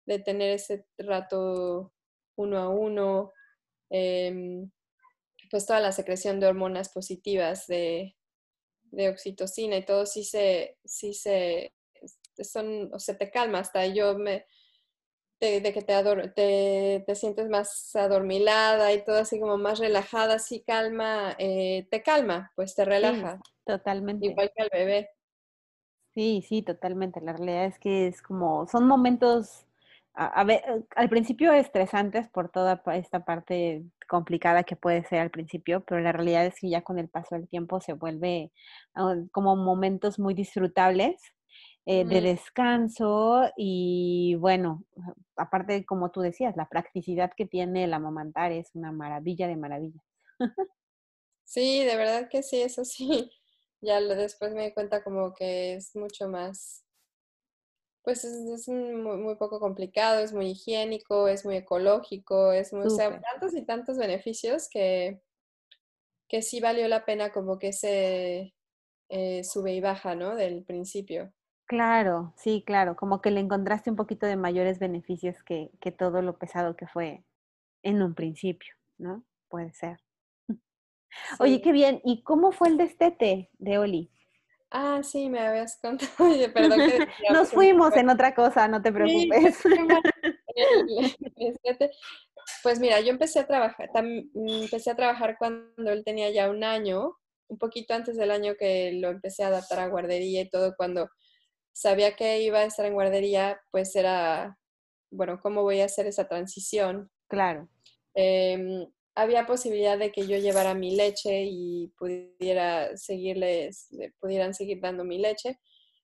[0.05, 1.93] de tener ese rato
[2.35, 3.33] uno a uno.
[3.89, 4.67] Eh,
[5.49, 8.15] pues toda la secreción de hormonas positivas de,
[9.09, 11.73] oxitocina y todo sí se, sí se,
[12.41, 14.45] son, o se te calma, hasta yo me,
[15.39, 21.36] de, que te, te, sientes más adormilada y todo así como más relajada, sí calma,
[21.38, 23.39] eh, te calma, pues te relaja.
[23.65, 24.28] totalmente.
[24.28, 25.10] Igual que al bebé.
[26.13, 27.21] Sí, sí, totalmente.
[27.21, 29.65] La realidad es que es como, son momentos
[30.13, 35.30] a, ver, eh, al principio estresantes por toda esta parte complicada que puede ser al
[35.32, 38.52] principio, pero la realidad es que ya con el paso del tiempo se vuelve
[38.95, 41.21] ah, como momentos muy disfrutables
[41.91, 44.86] eh, de descanso y bueno,
[45.36, 50.04] aparte como tú decías, la practicidad que tiene el amamantar es una maravilla de maravillas.
[51.45, 53.32] Sí, de verdad que sí, eso sí.
[53.82, 56.86] Ya después me di cuenta como que es mucho más
[58.04, 63.19] pues es, muy, poco complicado, es muy higiénico, es muy ecológico, es muy, o sea,
[63.19, 65.21] tantos y tantos beneficios que,
[66.28, 68.54] que sí valió la pena como que se
[69.10, 70.36] eh, sube y baja, ¿no?
[70.36, 71.34] Del principio.
[71.69, 76.23] Claro, sí, claro, como que le encontraste un poquito de mayores beneficios que, que todo
[76.23, 77.23] lo pesado que fue
[77.84, 79.23] en un principio, ¿no?
[79.49, 79.99] Puede ser.
[81.39, 82.01] Oye, qué bien.
[82.03, 84.12] ¿Y cómo fue el destete de Oli?
[84.71, 86.10] Ah, sí, me habías contado.
[86.55, 89.60] Perdón que Nos fuimos en otra cosa, no te preocupes.
[92.63, 97.15] pues mira, yo empecé a trabajar, empecé a trabajar cuando él tenía ya un año,
[97.47, 101.12] un poquito antes del año que lo empecé a adaptar a guardería y todo, cuando
[101.79, 104.57] sabía que iba a estar en guardería, pues era,
[105.11, 107.09] bueno, ¿cómo voy a hacer esa transición?
[107.29, 107.69] Claro.
[108.15, 113.87] Eh, había posibilidad de que yo llevara mi leche y pudiera seguirles,
[114.19, 115.57] pudieran seguir dando mi leche,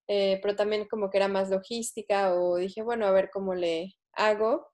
[0.07, 3.95] eh, pero también como que era más logística o dije, bueno, a ver cómo le
[4.13, 4.67] hago.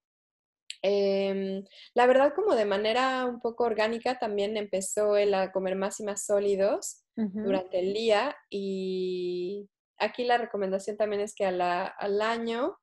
[0.84, 1.64] Em,
[1.96, 6.04] la verdad, como de manera un poco orgánica, también empezó él a comer más y
[6.04, 9.68] más sólidos durante el día y
[10.02, 12.78] aquí la recomendación también es que al año,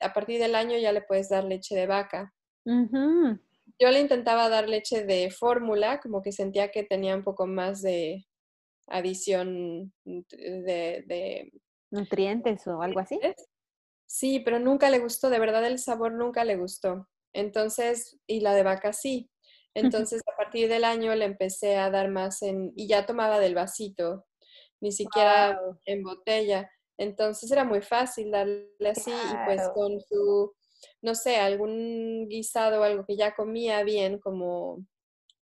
[0.00, 2.32] a partir del año ya le puedes dar leche de vaca
[3.78, 7.82] yo le intentaba dar leche de fórmula, como que sentía que tenía un poco más
[7.82, 8.26] de
[8.86, 11.50] adición de,
[11.90, 13.18] nutrientes o algo así.
[14.06, 17.08] Sí, pero nunca le gustó, de verdad el sabor nunca le gustó.
[17.32, 19.30] Entonces, y la de vaca sí.
[19.72, 23.54] Entonces, a partir del año le empecé a dar más en, y ya tomaba del
[23.54, 24.26] vasito,
[24.80, 26.70] ni siquiera en botella.
[26.98, 30.52] Entonces era muy fácil darle así y pues con su
[31.02, 34.84] no sé, algún guisado o algo que ya comía bien como,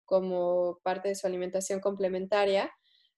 [0.05, 2.71] como parte de su alimentación complementaria,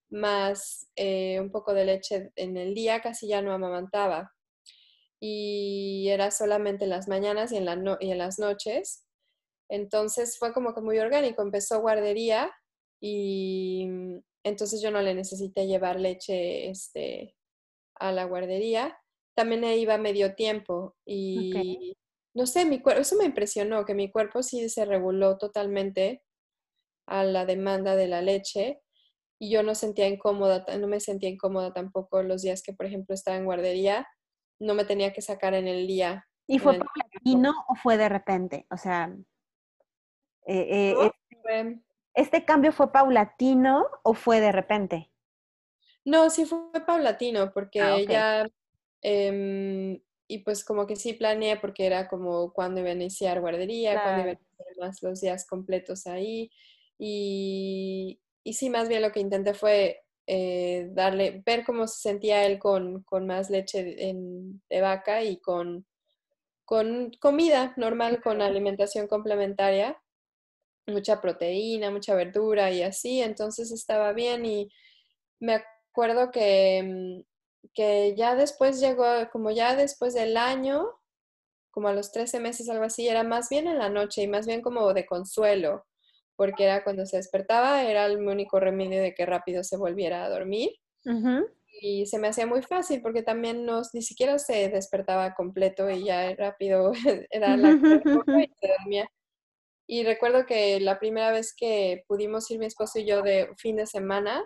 [0.10, 4.32] más eh, un poco de leche en el día, casi ya no amamantaba.
[5.20, 9.06] Y era solamente en las mañanas y en, la y en las noches.
[9.70, 11.42] Entonces fue como que muy orgánico.
[11.42, 12.52] Empezó guardería
[13.00, 13.88] y
[14.46, 17.36] entonces yo no le necesité llevar leche este,
[17.96, 18.98] a la guardería.
[19.36, 21.98] También iba medio tiempo y
[22.36, 26.22] no sé, mi cuerpo, eso me impresionó, que mi cuerpo sí se reguló totalmente
[27.08, 28.82] a la demanda de la leche
[29.40, 33.16] y yo no sentía incómoda, no me sentía incómoda tampoco los días que, por ejemplo,
[33.16, 34.08] estaba en guardería,
[34.60, 36.28] no me tenía que sacar en el día.
[36.48, 38.68] ¿Y fue paulatino o fue de repente?
[38.70, 39.16] O sea,
[40.46, 41.82] eh, eh, este,
[42.16, 45.12] este, cambio fue paulatino o fue de repente?
[46.04, 48.48] No, sí fue paulatino, porque ah, ella,
[49.02, 54.02] em, y pues como que sí planeé, porque era como cuando iba a iniciar guardería,
[54.02, 56.52] cuando iba a iniciar más los días completos ahí,
[56.98, 62.46] y, y sí, más bien lo que intenté fue eh, darle, ver cómo se sentía
[62.46, 65.86] él con, más leche de vaca y con,
[66.66, 70.02] con comida normal, con alimentación complementaria,
[70.88, 74.70] mucha proteína, mucha verdura y así, entonces estaba bien y
[75.40, 80.88] me acuerdo que, mm, que ya después llegó, como ya después del año,
[81.72, 84.48] como a los 13 meses, algo así, era más bien en la noche y más
[84.48, 85.86] bien como de consuelo
[86.36, 90.30] porque era cuando se despertaba, era el único remedio de que rápido se volviera a
[90.30, 90.72] dormir.
[91.82, 96.06] Y se me hacía muy fácil porque también no, ni siquiera se despertaba completo y
[96.06, 96.92] ya rápido
[97.30, 99.10] era la y se dormía.
[99.88, 103.78] Y recuerdo que la primera vez que pudimos ir mi esposo y yo de fin
[103.78, 104.44] de semana,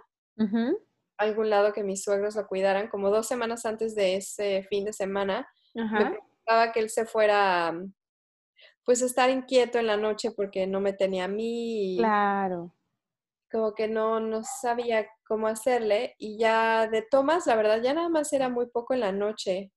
[1.17, 4.85] a algún lado que mis suegros lo cuidaran, como dos semanas antes de ese fin
[4.85, 5.47] de semana,
[5.95, 7.73] me preocupaba que él se fuera
[8.85, 11.97] pues estar inquieto en la noche porque no me tenía a mí.
[11.97, 12.73] claro.
[13.51, 18.09] Como que no, no sabía cómo hacerle y ya de tomas, la verdad, ya nada
[18.09, 19.71] más era muy poco en la noche.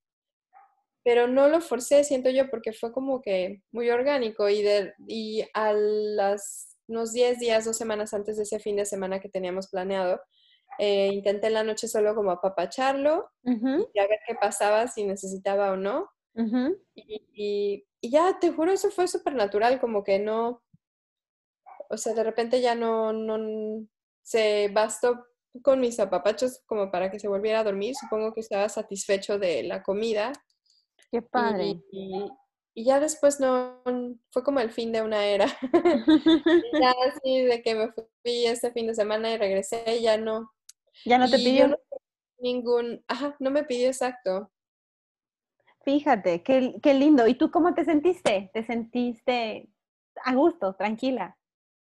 [1.03, 5.43] Pero no lo forcé, siento yo, porque fue como que muy orgánico y, de, y
[5.53, 9.69] a las, unos 10 días, dos semanas antes de ese fin de semana que teníamos
[9.69, 10.21] planeado,
[10.79, 15.71] eh, intenté en la noche solo como apapacharlo y a ver qué pasaba, si necesitaba
[15.71, 16.09] o no.
[16.95, 20.63] y, y ya, te juro, eso fue súper natural, como que no,
[21.89, 23.85] o sea, de repente ya no, no,
[24.23, 25.25] se bastó
[25.61, 27.93] con mis zapapachos como para que se volviera a dormir.
[27.95, 30.33] Supongo que estaba satisfecho de la comida.
[31.13, 31.79] Qué padre.
[31.91, 33.83] Y, ya después no,
[34.31, 35.45] fue como el fin de una era.
[36.81, 40.51] ya así de que me fui este fin de semana y regresé, ya no.
[41.05, 41.79] ¿Ya no te pidió?
[42.39, 44.51] ningún, ajá, no me pidió exacto.
[45.85, 47.27] Fíjate, qué, qué lindo.
[47.27, 48.49] ¿Y tú cómo te sentiste?
[48.51, 49.69] ¿Te sentiste
[50.25, 51.37] a gusto, tranquila?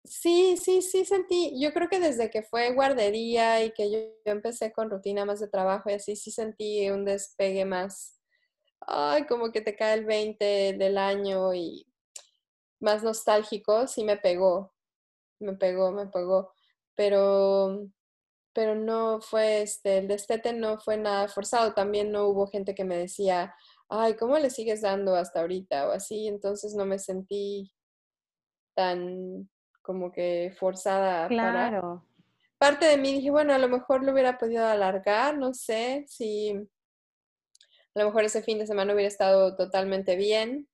[0.04, 4.74] Sí, sí, sí sentí, yo creo que desde que fue guardería y que yo, empecé
[4.74, 8.13] con rutina más de trabajo y así, sí sentí un despegue más,
[8.88, 11.88] ay, como que te cae el 20 del año y
[12.80, 14.74] más nostálgico, sí me pegó,
[15.40, 16.54] me pegó, me pegó,
[16.96, 17.88] pero,
[18.54, 22.84] pero no fue, este, el destete no fue nada forzado, también no hubo gente que
[22.84, 23.56] me decía,
[23.90, 25.90] ay, ¿cómo le sigues dando hasta ahorita?
[25.90, 27.72] O así, entonces no me sentí
[28.76, 29.50] tan
[29.82, 32.06] como que forzada claro.
[32.58, 36.54] Parte de mí dije, bueno, a lo mejor lo hubiera podido alargar, no sé, si
[37.96, 40.68] a lo mejor ese fin de semana hubiera estado totalmente bien,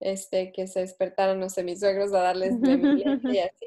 [0.00, 3.04] este, que se despertaran, no sé, mis suegros a darles de mi y
[3.38, 3.66] así.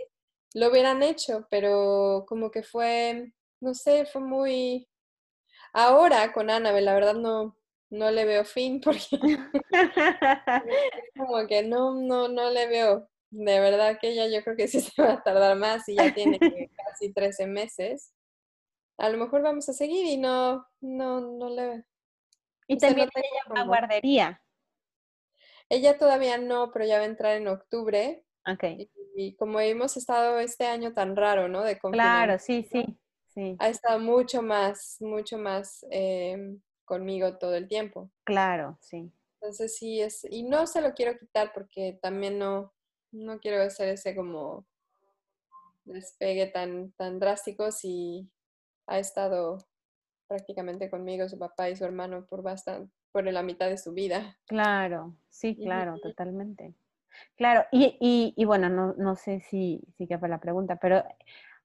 [0.54, 4.88] Lo hubieran hecho, pero como que fue, no sé, fue muy...
[5.74, 7.58] Ahora con Annabel, la verdad no,
[7.90, 9.08] no le veo fin porque
[11.18, 13.10] como que no, no, no le veo.
[13.30, 16.14] De verdad que ella yo creo que sí se va a tardar más y ya
[16.14, 16.40] tiene
[16.86, 18.14] casi 13 meses.
[18.98, 21.86] A lo mejor vamos a seguir y no, no, no le
[22.68, 24.42] ¿Y también ella guardería?
[25.70, 28.24] Ella todavía no, pero ya va a entrar en octubre.
[28.46, 28.64] Ok.
[29.16, 31.64] Y, como hemos estado este año tan raro, ¿no?
[31.64, 32.86] De claro, sí, sí,
[33.34, 33.56] sí.
[33.60, 38.12] Ha estado mucho más, mucho más em, conmigo todo el tiempo.
[38.24, 39.12] Claro, sí.
[39.42, 42.74] Entonces sí es, y no se lo quiero quitar porque también no,
[43.12, 44.66] no quiero hacer ese como
[45.86, 48.30] despegue tan, tan drástico si
[48.88, 49.58] ha estado
[50.28, 54.38] prácticamente conmigo su papá y su hermano por bastante, por la mitad de su vida.
[54.46, 56.76] Claro, sí, claro, totalmente.
[57.36, 61.04] Claro, y, y, y bueno, no, no, sé si, si para la pregunta, pero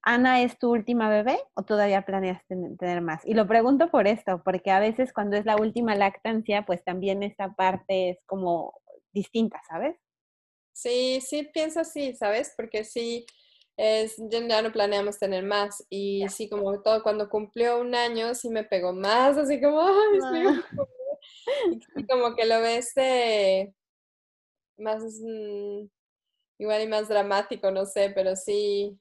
[0.03, 3.25] ¿Ana es tu última bebé o todavía planeas tener más?
[3.25, 7.23] Y lo pregunto por esto, porque a veces cuando es la última lactancia, pues también
[7.23, 8.75] esta parte es como
[9.13, 9.97] distinta, ¿sabes?
[10.73, 12.53] Sí, sí, pienso así, ¿sabes?
[12.57, 13.27] Porque sí,
[13.77, 15.85] es, ya no planeamos tener más.
[15.89, 20.19] Y sí, como todo, cuando cumplió un año, sí me pegó más, así como, ay,
[20.25, 20.63] ah.
[21.97, 22.93] y como que lo ves
[24.79, 25.87] más, mm,
[26.59, 28.99] igual y más dramático, no sé, pero sí,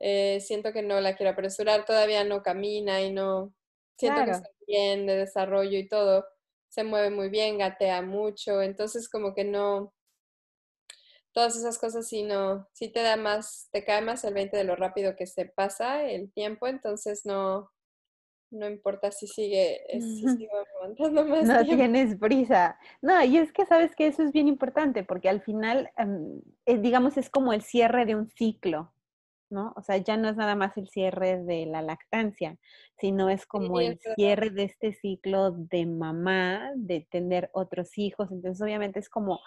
[0.00, 3.54] eh, siento que no la quiero apresurar, todavía no camina y no,
[3.98, 6.26] siento que está bien de desarrollo y todo,
[6.68, 9.94] se mueve muy bien, gatea mucho, entonces como que no,
[11.36, 14.64] todas esas cosas sí no, sí te da más, te cae más el 20 de
[14.64, 17.70] lo rápido que se pasa el tiempo, entonces no,
[18.50, 22.78] no importa si sigue, si sigo aguantando más No tienes prisa.
[23.02, 25.90] No, y es que sabes que eso es bien importante porque al final,
[26.64, 28.94] eh, digamos, es como el cierre de un ciclo,
[29.50, 29.74] ¿no?
[29.76, 32.56] O sea, ya no es nada más el cierre de la lactancia,
[32.98, 38.32] sino es como el cierre de este ciclo de mamá, de tener otros hijos.
[38.32, 39.40] Entonces, obviamente es como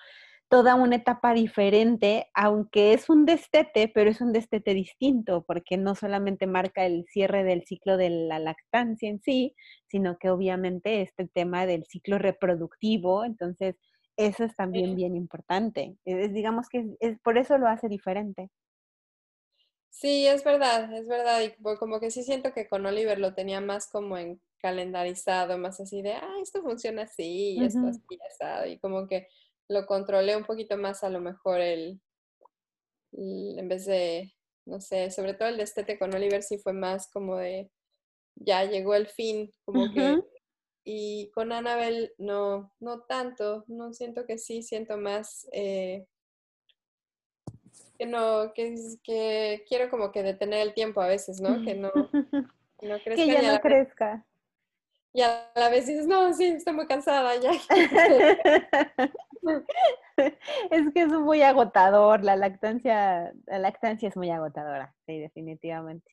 [0.49, 5.93] toda una etapa diferente, aunque es un destete, pero es un destete distinto, porque no
[5.93, 9.55] solamente marca el cierre del ciclo de la lactancia en sí,
[9.87, 13.75] sino que obviamente es el tema del ciclo reproductivo, entonces
[14.17, 15.95] eso es también bien importante.
[16.03, 18.49] Es, digamos que es, por eso lo hace diferente.
[19.91, 23.61] Sí, es verdad, es verdad, y como que sí siento que con Oliver lo tenía
[23.61, 28.65] más como en calendarizado, más así de, ah, esto funciona así, y esto así, asado,
[28.67, 29.27] y como que
[29.69, 32.01] lo controlé un poquito más a lo mejor el,
[33.13, 34.33] en vez de,
[34.65, 37.69] no sé, sobre todo el destete con Oliver sí fue más como de,
[38.35, 40.21] ya llegó el fin, como que,
[40.83, 46.05] y con Annabel no, no tanto, no siento que sí, siento más, eh,
[47.99, 51.61] que no, que, que quiero como que detener el tiempo a veces, ¿no?
[51.63, 52.09] Que no, no
[53.03, 53.15] crezca.
[53.15, 54.25] Que ya no crezca.
[55.11, 57.51] Y a la vez dices, no, sí, estoy muy cansada ya.
[60.71, 66.11] es que es muy agotador, la lactancia, la lactancia es muy agotadora, sí, definitivamente.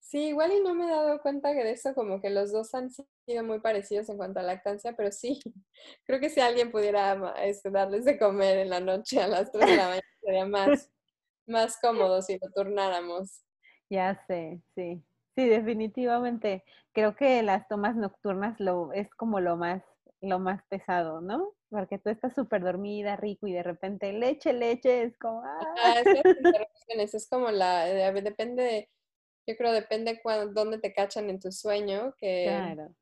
[0.00, 2.74] Sí, igual y no me he dado cuenta que de eso como que los dos
[2.74, 5.40] han sido muy parecidos en cuanto a lactancia, pero sí,
[6.04, 9.66] creo que si alguien pudiera este, darles de comer en la noche a las 3
[9.66, 10.90] de la mañana sería más,
[11.46, 13.44] más cómodo si lo turnáramos.
[13.88, 15.02] Ya sé, sí.
[15.36, 16.64] Sí, definitivamente.
[16.92, 19.82] Creo que las tomas nocturnas lo, es como lo más,
[20.20, 21.54] lo más pesado, ¿no?
[21.70, 25.42] Porque tú estás súper dormida, rico, y de repente leche, leche, es como...
[25.44, 26.02] Ah,
[26.88, 28.90] es, es como la, depende,
[29.46, 32.94] yo creo depende cuando, dónde te cachan en tu sueño, que, claro.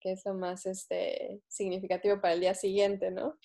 [0.00, 3.38] que eso más este, significativo para el día siguiente, ¿no?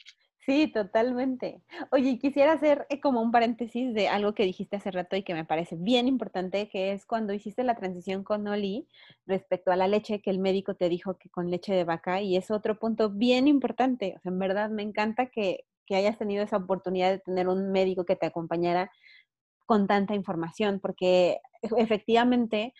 [0.43, 1.61] Sí, totalmente.
[1.91, 5.35] Oye, quisiera hacer eh, como un paréntesis de algo que dijiste hace rato y que
[5.35, 8.87] me parece bien importante, que es cuando hiciste la transición con Oli
[9.27, 12.37] respecto a la leche que el médico te dijo que con leche de vaca, y
[12.37, 14.15] es otro punto bien importante.
[14.17, 17.71] O sea, en verdad me encanta que, que hayas tenido esa oportunidad de tener un
[17.71, 18.91] médico que te acompañara
[19.65, 21.39] con tanta información, porque
[21.77, 22.73] efectivamente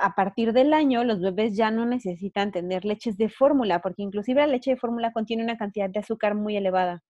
[0.00, 4.40] a partir del año los bebés ya no necesitan tener leches de fórmula, porque inclusive
[4.40, 7.02] la leche de fórmula contiene una cantidad de azúcar muy elevada.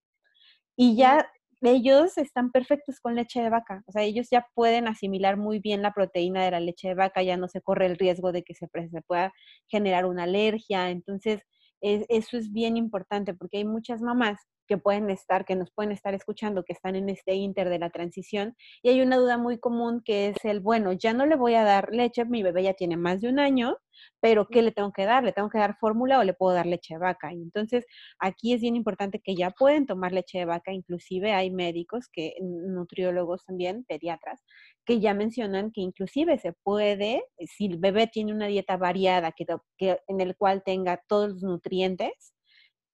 [0.77, 1.29] Y ya
[1.63, 5.83] ellos están perfectos con leche de vaca, o sea, ellos ya pueden asimilar muy bien
[5.83, 8.55] la proteína de la leche de vaca, ya no se corre el riesgo de que
[8.55, 9.33] se, se pueda
[9.67, 11.43] generar una alergia, entonces
[11.81, 16.15] eso es bien importante porque hay muchas mamás que pueden estar, que nos pueden estar
[16.15, 18.57] escuchando, que están en este inter de la transición.
[18.83, 21.65] Y hay una duda muy común que es el, bueno, ya no le voy a
[21.65, 23.77] dar leche, mi bebé ya tiene más de un año,
[24.21, 25.25] pero ¿qué le tengo que dar?
[25.25, 27.33] ¿Le tengo que dar fórmula o le puedo dar leche de vaca?
[27.33, 27.87] Y entonces
[28.19, 32.35] aquí es bien importante que ya pueden tomar leche de vaca, inclusive hay médicos, que
[32.41, 34.43] nutriólogos también, pediatras,
[34.85, 37.25] que ya mencionan que inclusive se puede,
[37.57, 39.47] si el bebé tiene una dieta variada que,
[39.77, 42.36] que en el cual tenga todos los nutrientes,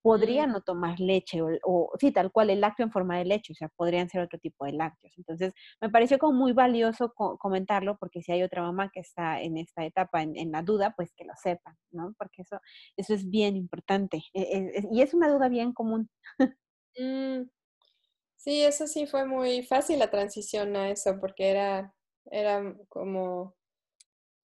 [0.03, 3.57] podría no tomar leche o, sí, tal cual el lácteo en forma de leche, o
[3.57, 5.15] sea, podrían ser otro tipo de lácteos.
[5.17, 9.57] Entonces, me pareció como muy valioso comentarlo porque si hay otra mamá que está en
[9.57, 12.15] esta etapa en, la duda, pues que lo sepan, ¿no?
[12.19, 12.59] Porque eso,
[12.97, 16.11] eso es bien importante e, e, y es una duda bien común.
[16.99, 17.49] Mm,
[18.37, 21.95] sí, eso sí fue muy fácil la transición a eso porque era,
[22.31, 23.55] era como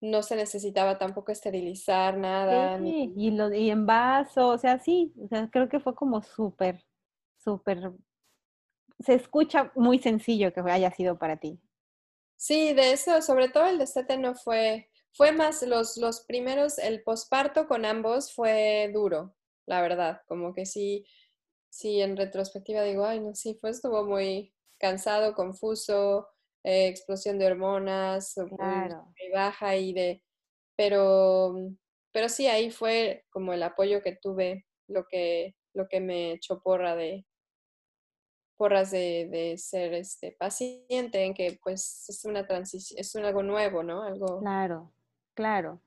[0.09, 2.79] no se necesitaba tampoco esterilizar nada.
[2.79, 6.21] Sí, y, lo, y en vaso, o sea, sí, o sea, creo que fue como
[6.21, 6.83] súper,
[7.37, 7.91] súper,
[8.99, 11.59] se escucha muy sencillo que haya sido para ti.
[12.37, 17.01] Sí, de eso, sobre todo el destete no fue, fue más los, los primeros, el
[17.03, 19.35] posparto con ambos fue duro,
[19.65, 21.05] la verdad, como que sí,
[21.69, 26.27] sí, en retrospectiva digo, ay, no, sí, fue, estuvo muy cansado, confuso,
[26.65, 29.05] eh, explosión de hormonas, claro.
[29.05, 30.23] muy baja y de,
[30.75, 31.53] pero,
[32.11, 36.61] pero sí, ahí fue como el apoyo que tuve, lo que, lo que me echó
[36.61, 37.23] porra de,
[38.57, 43.83] porras de, de, ser este paciente en que pues es una transición, es algo nuevo,
[43.83, 44.01] ¿no?
[44.01, 44.39] Algo.
[44.39, 44.91] Claro,
[45.35, 45.83] claro.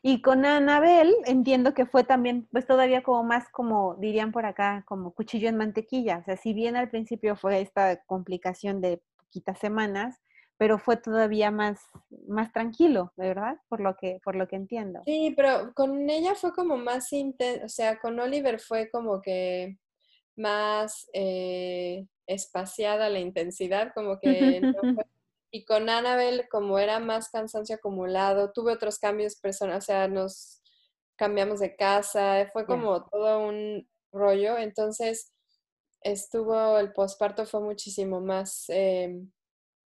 [0.00, 4.82] Y con Anabel entiendo que fue también, pues todavía como más como dirían por acá,
[4.86, 6.18] como cuchillo en mantequilla.
[6.18, 9.02] O sea, si bien al principio fue esta complicación de
[9.32, 10.20] poquitas semanas,
[10.58, 11.80] pero fue todavía más,
[12.28, 13.56] más tranquilo, ¿verdad?
[13.68, 15.00] Por lo, que, por lo que entiendo.
[15.06, 19.78] Sí, pero con ella fue como más intenso, o sea, con Oliver fue como que
[20.36, 24.60] más eh, espaciada la intensidad, como que
[25.54, 30.62] Y con Annabel, como era más cansancio acumulado, tuve otros cambios personales, o sea, nos
[31.16, 35.30] cambiamos de casa, fue como todo un rollo, entonces
[36.04, 39.30] estuvo, el posparto fue muchísimo más, em,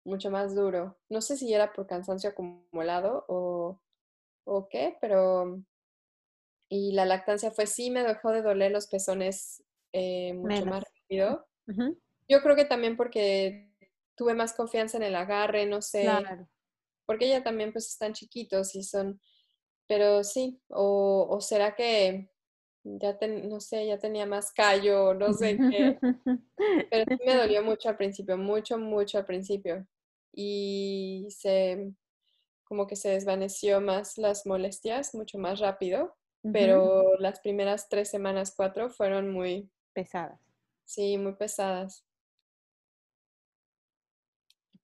[0.05, 0.99] mucho más duro.
[1.09, 3.81] No sé si era por cansancio acumulado o,
[4.45, 5.62] o qué, pero...
[6.69, 9.62] Y la lactancia fue, sí, me dejó de doler los pezones
[9.93, 11.47] eh, mucho más rápido.
[12.29, 13.73] Yo creo que también porque
[14.17, 16.09] tuve más confianza en el agarre, no sé.
[17.07, 19.21] Porque ella también pues están chiquitos y son,
[19.87, 22.33] pero sí, o, o será que
[23.01, 25.99] ya no sé, ya tenía más callo, no sé qué.
[26.91, 29.87] Pero sí me dolió mucho al principio, mucho, mucho al principio.
[30.32, 31.93] Y se,
[32.64, 36.16] como que se desvaneció más las molestias, mucho más rápido.
[36.53, 40.41] Pero las primeras tres semanas, cuatro, fueron muy pesadas.
[40.84, 42.07] Sí, muy pesadas.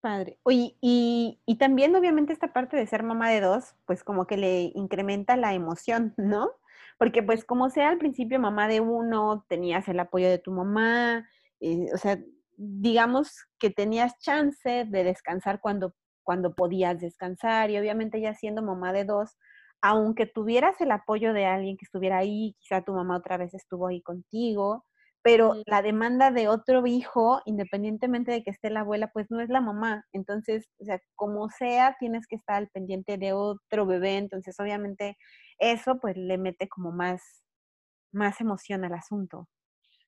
[0.00, 0.38] Padre.
[0.44, 4.38] Oye, y, y, también obviamente esta parte de ser mamá de dos, pues como que
[4.38, 6.52] le incrementa la emoción, ¿no?
[7.00, 11.26] Porque pues como sea al principio mamá de uno, tenías el apoyo de tu mamá,
[11.60, 12.18] eh, o sea,
[12.58, 18.92] digamos que tenías chance de descansar cuando, cuando podías descansar y obviamente ya siendo mamá
[18.92, 19.38] de dos,
[19.80, 23.86] aunque tuvieras el apoyo de alguien que estuviera ahí, quizá tu mamá otra vez estuvo
[23.86, 24.84] ahí contigo,
[25.22, 29.48] pero la demanda de otro hijo, independientemente de que esté la abuela, pues no es
[29.48, 30.04] la mamá.
[30.12, 34.16] Entonces, o sea, como sea, tienes que estar al pendiente de otro bebé.
[34.16, 35.16] Entonces, obviamente,
[35.60, 37.22] eso pues le mete como más,
[38.12, 39.48] más emoción al asunto.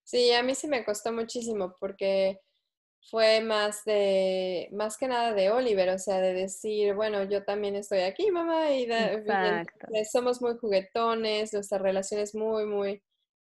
[0.03, 2.41] Sí, a mí sí me costó muchísimo porque
[3.11, 7.75] fue más de, más que nada de Oliver, o sea, de decir, bueno, yo también
[7.75, 8.89] estoy aquí, mamá, y,
[10.11, 13.03] somos muy juguetones, nuestra relación es muy, muy,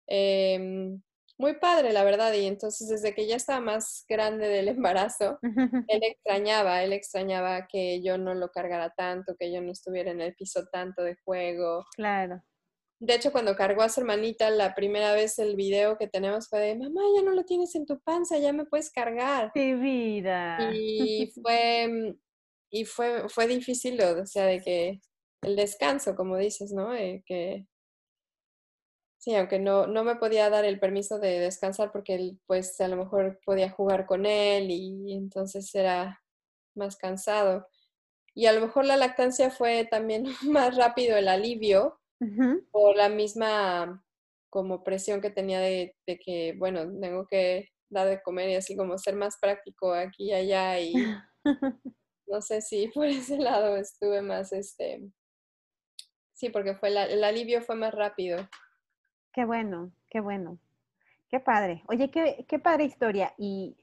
[0.07, 1.00] em,
[1.39, 2.32] muy padre, la verdad.
[2.32, 8.03] Y entonces, desde que ya estaba más grande del embarazo, él extrañaba, él extrañaba que
[8.03, 11.85] yo no lo cargara tanto, que yo no estuviera en el piso tanto de juego.
[11.97, 12.43] Claro.
[13.01, 16.61] De hecho, cuando cargó a su hermanita, la primera vez el video que tenemos fue
[16.61, 19.51] de, mamá, ya no lo tienes en tu panza, ya me puedes cargar.
[19.53, 20.70] ¡Qué vida!
[20.72, 22.16] Y fue,
[22.70, 25.01] y fue, fue difícil, o sea, de que
[25.43, 26.93] el descanso, como dices, ¿no?
[27.26, 27.66] que
[29.25, 32.89] Sí, aunque no, no me podía dar el permiso de descansar porque él, pues a
[32.89, 36.22] lo mejor podía jugar con él y entonces era
[36.75, 37.66] más cansado.
[38.35, 41.99] Y a lo mejor la lactancia fue también más rápido el alivio
[42.70, 44.05] por la misma
[44.51, 48.77] como presión que tenía de, de, que, bueno, tengo que dar de comer y así
[48.77, 50.93] como ser más práctico aquí y allá y
[52.27, 55.01] no sé si por ese lado estuve más, este,
[56.35, 58.47] sí, porque fue el alivio fue más rápido.
[59.35, 60.59] Qué bueno, qué bueno.
[61.28, 61.82] Qué padre.
[61.89, 63.76] Oye, qué, qué padre historia y,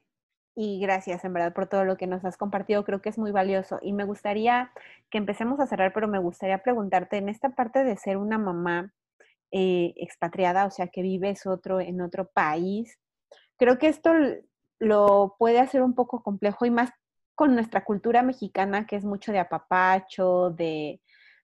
[0.56, 2.86] y gracias en verdad por todo lo que nos has compartido.
[2.86, 4.72] Creo que es muy valioso y me gustaría
[5.10, 8.94] que empecemos a cerrar, pero me gustaría preguntarte en esta parte de ser una mamá
[9.52, 12.98] eh, expatriada, o sea, que vives otro, en otro país.
[13.58, 14.14] Creo que esto
[14.80, 16.92] lo puede hacer un poco complejo y más
[17.36, 21.02] con nuestra cultura mexicana, que es mucho de apapacho, de,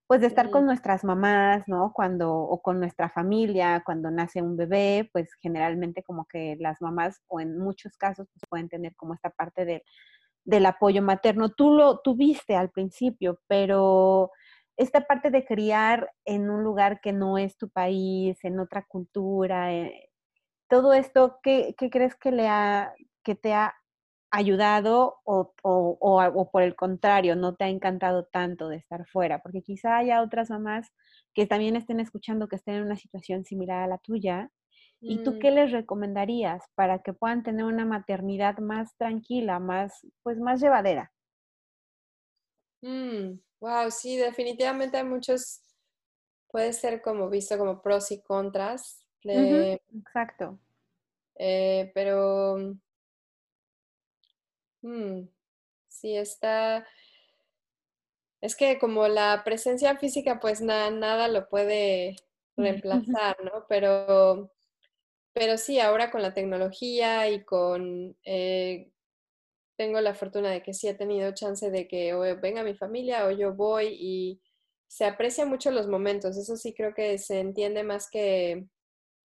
[0.08, 1.91] pues de estar con nuestras mamás, ¿no?
[1.93, 7.22] Cuando, o con nuestra familia, cuando nace un bebé, pues generalmente como que las mamás,
[7.28, 9.84] o en muchos casos, pues pueden tener como esta parte
[10.45, 11.49] del apoyo materno.
[11.49, 14.32] Tú lo tuviste al principio, pero
[14.78, 19.74] esta parte de criar en un lugar que no es tu país, en otra cultura,
[19.74, 20.10] eh,
[20.70, 22.93] todo esto, ¿qué, ¿qué, crees que, le ha,
[23.24, 23.76] que te ha
[24.32, 29.41] ayudado o, o, o, por el contrario, no te ha encantado tanto de estar fuera?
[29.41, 30.91] Porque quizá haya otras mamás
[31.34, 34.51] que también estén escuchando que estén en una situación similar a la tuya.
[34.99, 35.39] ¿Y tú mm.
[35.39, 41.11] qué les recomendarías para que puedan tener una maternidad más tranquila, más, pues más llevadera?
[42.82, 45.61] wow, mm, sí, definitivamente hay muchos,
[46.49, 49.05] puede ser como visto como pros y contras.
[49.23, 50.59] exacto.
[51.36, 52.57] Eh, pero
[54.88, 55.28] Mm,
[55.90, 56.88] sí, está...
[58.40, 62.16] Es que como la presencia física, pues nada lo puede
[62.56, 63.66] reemplazar, ¿no?
[63.68, 64.54] Pero,
[65.34, 68.16] pero sí, ahora con la tecnología y con...
[68.24, 68.92] Eh,
[69.76, 73.28] tengo la fortuna de que sí he tenido chance de que o venga mi familia
[73.28, 74.42] o yo voy y
[74.88, 76.38] se aprecia mucho los momentos.
[76.38, 78.68] Eso sí creo que se entiende más que,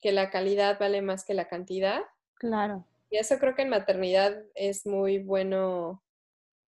[0.01, 2.01] que la calidad vale más que la cantidad.
[2.35, 2.87] Claro.
[3.13, 6.03] Y eso creo que en maternidad es muy bueno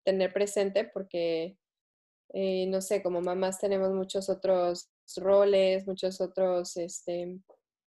[0.05, 1.57] tener presente porque,
[2.35, 7.39] eh, no sé, como mamás tenemos muchos otros roles, muchos otros este,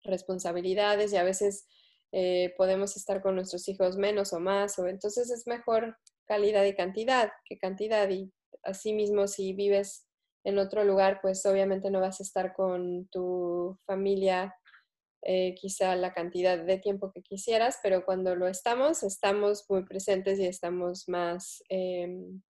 [0.01, 1.67] responsabilidades y a veces
[2.13, 6.73] eh, podemos estar con nuestros hijos menos o más, o entonces es mejor calidad y
[6.73, 8.31] cantidad que cantidad y
[8.63, 10.07] asimismo si vives
[10.45, 14.55] en otro lugar, pues obviamente no vas a estar con tu familia
[15.23, 20.39] eh, quizá la cantidad de tiempo que quisieras, pero cuando lo estamos, estamos muy presentes
[20.39, 22.41] y estamos más, em,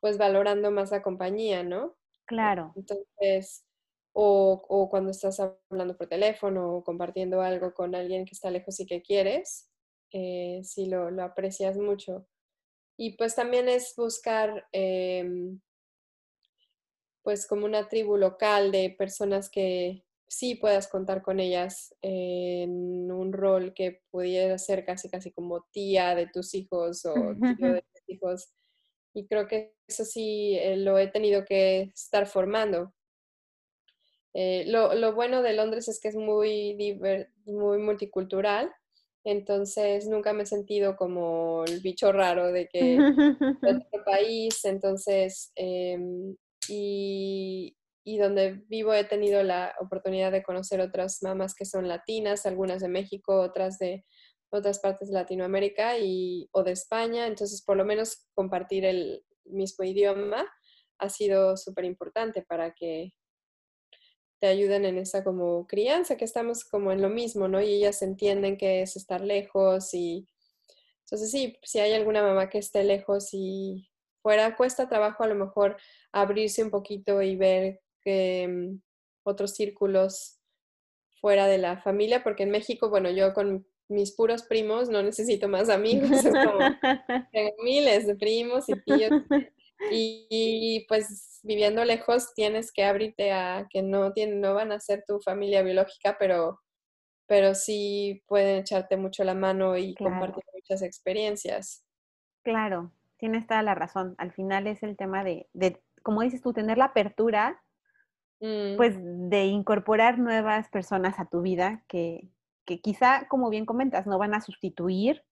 [0.00, 1.96] pues valorando más la compañía, ¿no?
[2.26, 2.72] Claro.
[2.76, 3.64] Entonces,
[4.12, 8.78] o, o, cuando estás hablando por teléfono o compartiendo algo con alguien que está lejos
[8.80, 9.70] y que quieres,
[10.10, 12.26] eh, sí lo, lo, aprecias mucho.
[12.98, 15.24] Y pues también es buscar, eh,
[17.22, 23.32] pues como una tribu local de personas que sí puedas contar con ellas en un
[23.32, 27.14] rol que pudiera ser casi casi como tía de tus hijos o
[27.58, 28.52] tío de tus hijos.
[29.14, 32.94] Y creo que eso sí eh, lo he tenido que estar formando
[34.34, 36.98] eh, lo, lo, bueno de Londres es que es muy,
[37.44, 38.72] muy multicultural,
[39.24, 42.96] entonces nunca me he sentido como el bicho raro de que
[43.62, 46.34] de otro país, entonces, em,
[46.68, 52.46] y, y, donde vivo he tenido la oportunidad de conocer otras mamás que son latinas,
[52.46, 54.04] algunas de México, otras de
[54.50, 59.84] otras partes de Latinoamérica y, o de España, entonces por lo menos compartir el mismo
[59.84, 60.46] idioma
[60.98, 63.12] ha sido súper importante para que
[64.40, 67.60] te ayudan en esa como crianza, que estamos como en lo mismo, ¿no?
[67.60, 70.26] Y ellas entienden que es estar lejos y
[71.12, 73.90] entonces sí, si hay alguna mamá que esté lejos y
[74.22, 75.76] fuera, cuesta trabajo a lo mejor
[76.10, 78.80] abrirse un poquito y ver que mm,
[79.24, 80.38] otros círculos
[81.20, 85.48] fuera de la familia, porque en México, bueno, yo con mis puros primos no necesito
[85.48, 86.10] más amigos,
[87.32, 89.10] tengo miles de primos y tíos
[89.90, 95.04] y, pues viviendo lejos tienes que abrirte a que no, tienen, no van a ser
[95.06, 96.60] tu familia biológica, pero,
[97.26, 101.84] pero sí pueden echarte mucho la mano y compartir muchas experiencias.
[102.42, 104.14] Claro, tienes toda la razón.
[104.18, 107.62] Al final es el tema de, de como dices tú, tener la apertura,
[108.42, 108.76] mm.
[108.76, 112.28] pues de incorporar nuevas personas a tu vida que,
[112.66, 115.22] que quizá, como bien comentas, no van a sustituir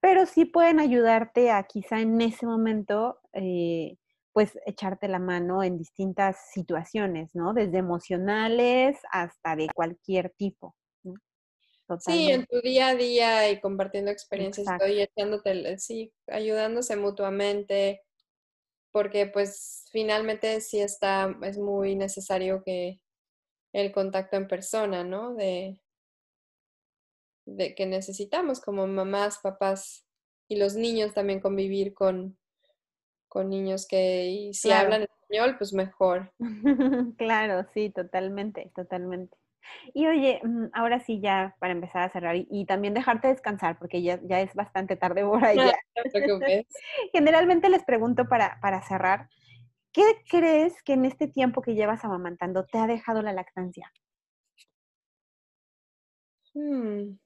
[0.00, 3.96] pero sí pueden ayudarte a quizá en ese momento, eh,
[4.32, 7.52] pues echarte la mano en distintas situaciones, ¿no?
[7.52, 10.76] Desde emocionales hasta de cualquier tipo.
[12.00, 18.02] Sí, en tu día a día y compartiendo experiencias, estoy echándote, sí, ayudándose mutuamente,
[18.98, 23.00] porque pues finalmente sí está, es muy necesario que
[23.72, 25.34] el contacto en persona, ¿no?
[25.34, 25.80] De,
[27.46, 30.04] de que necesitamos como mamás, papás
[30.48, 32.36] y los niños también convivir con,
[33.28, 36.32] con niños que si hablan español, pues mejor.
[37.18, 39.37] claro, sí, totalmente, totalmente.
[39.94, 44.02] Y oye, mm, ahora sí ya para empezar a cerrar y, también dejarte descansar porque
[44.02, 45.58] ya, ya es bastante tarde por ahí.
[47.12, 49.28] Generalmente les pregunto para, para cerrar,
[49.92, 53.92] ¿qué crees que en este tiempo que llevas amamantando te ha dejado la lactancia?
[56.54, 57.18] Hmm.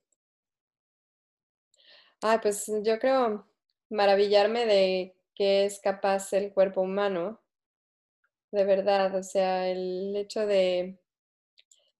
[2.23, 3.47] Ah, pues yo creo
[3.91, 7.41] maravillarme de que es capaz el cuerpo humano,
[8.53, 11.02] de verdad, o sea, el hecho de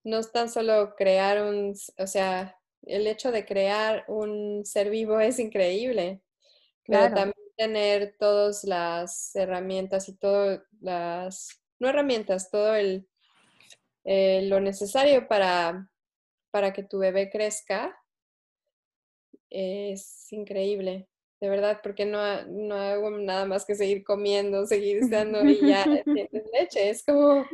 [0.05, 5.21] no es tan solo crear un, o sea, el hecho de crear un ser vivo
[5.21, 6.23] es increíble,
[6.87, 13.09] pero también tener todas las herramientas y todas las, no herramientas, todo el,
[14.05, 15.89] eh, lo necesario para,
[16.51, 17.97] para que tu bebé crezca
[19.49, 21.09] es increíble,
[21.41, 25.85] de verdad, porque no, no hago nada más que seguir comiendo, seguir estando y ya
[26.05, 26.91] tienes leche.
[26.91, 27.45] Es como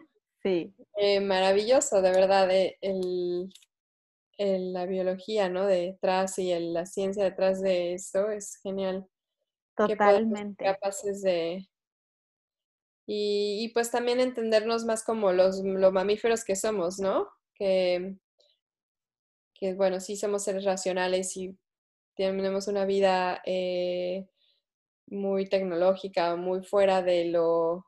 [0.48, 0.74] sí.
[0.96, 5.66] Eh, maravilloso, de verdad, eh, el, la biología, ¿no?
[5.66, 9.06] Detrás y la ciencia detrás de esto es genial.
[9.76, 10.64] Totalmente.
[10.64, 11.68] capaces de...
[13.06, 17.26] Y, y, pues también entendernos más como los, los mamíferos que somos, ¿no?
[17.54, 18.16] Que,
[19.54, 21.56] que, bueno, sí somos seres racionales y
[22.16, 24.28] tenemos una vida eh,
[25.06, 27.87] muy tecnológica, muy fuera de lo,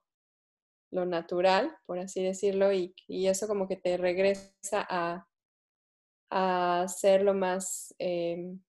[0.90, 5.26] lo natural, por así decirlo, y, eso como que te regresa a,
[6.30, 8.60] a ser lo más em,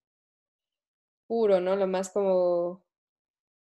[1.28, 1.76] puro, ¿no?
[1.76, 2.84] Lo más como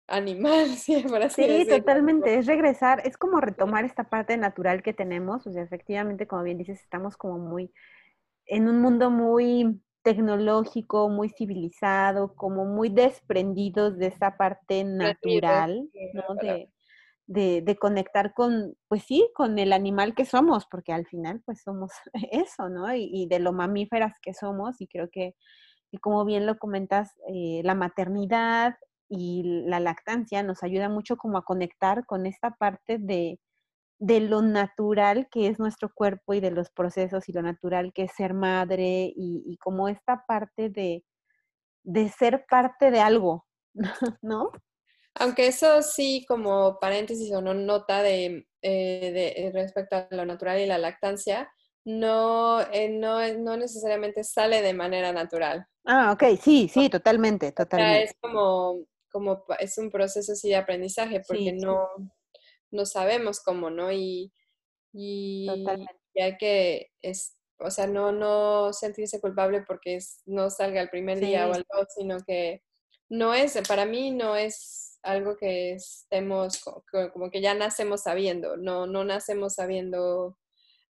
[0.07, 4.95] animal, sí, por así Sí, totalmente, es regresar, es como retomar esta parte natural que
[4.95, 7.73] tenemos, o sea, efectivamente, como bien dices, estamos como muy,
[8.47, 16.35] en un mundo muy tecnológico, muy civilizado, como muy desprendidos de esa parte natural, ¿no?
[16.37, 16.71] De,
[17.29, 21.93] de, conectar con, pues sí, con el animal que somos, porque al final pues somos
[22.33, 22.93] eso, ¿no?
[22.95, 25.35] Y, de lo mamíferas que somos, y creo que,
[26.01, 28.77] como bien lo comentas, eh, la maternidad
[29.09, 33.39] y la lactancia nos ayuda mucho como a conectar con esta parte de,
[33.99, 38.05] de lo natural que es nuestro cuerpo y de los procesos y lo natural que
[38.05, 41.05] es ser madre y, como esta parte de,
[41.85, 43.47] de ser parte de algo,
[44.23, 44.51] ¿no?
[45.19, 50.61] Aunque eso sí, como paréntesis o no nota de, eh, de, respecto a lo natural
[50.61, 51.51] y la lactancia,
[51.85, 55.67] no, eh, no, no necesariamente sale de manera natural.
[55.85, 58.05] Ah, ok, sí, sí, totalmente, totalmente.
[58.05, 61.89] es como, como, es un proceso así de aprendizaje, porque no,
[62.71, 63.91] no sabemos cómo, ¿no?
[63.91, 64.33] Y,
[64.93, 65.49] y,
[66.21, 71.49] hay que, es, o sea, no, no sentirse culpable porque no salga el primer día
[71.49, 72.63] o algo, sino que
[73.09, 76.63] no es, para mí no es algo que estemos,
[77.13, 80.39] como que ya nacemos sabiendo, no, no nacemos sabiendo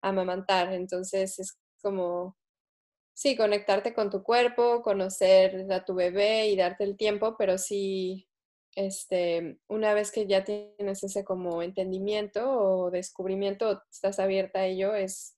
[0.02, 2.36] amamantar, entonces es como,
[3.14, 8.28] sí, conectarte con tu cuerpo, conocer a tu bebé y darte el tiempo, pero sí
[8.78, 14.94] este, una vez que ya tienes ese como entendimiento o descubrimiento, estás abierta a ello,
[14.94, 15.36] es,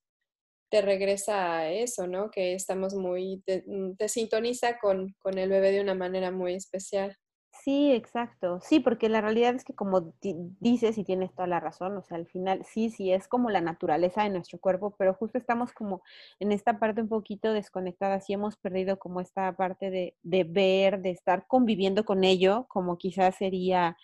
[0.71, 2.31] te regresa a eso, ¿no?
[2.31, 3.65] Que estamos muy, te,
[3.99, 7.17] te sintoniza con, con el bebé de una manera muy especial.
[7.65, 8.59] Sí, exacto.
[8.63, 10.15] Sí, porque la realidad es que como
[10.61, 13.61] dices y tienes toda la razón, o sea, al final sí, sí es como la
[13.61, 16.03] naturaleza de nuestro cuerpo, pero justo estamos como
[16.39, 21.03] en esta parte un poquito desconectada, sí hemos perdido como esta parte de, de ver,
[21.03, 23.97] de estar conviviendo con ello, como quizás sería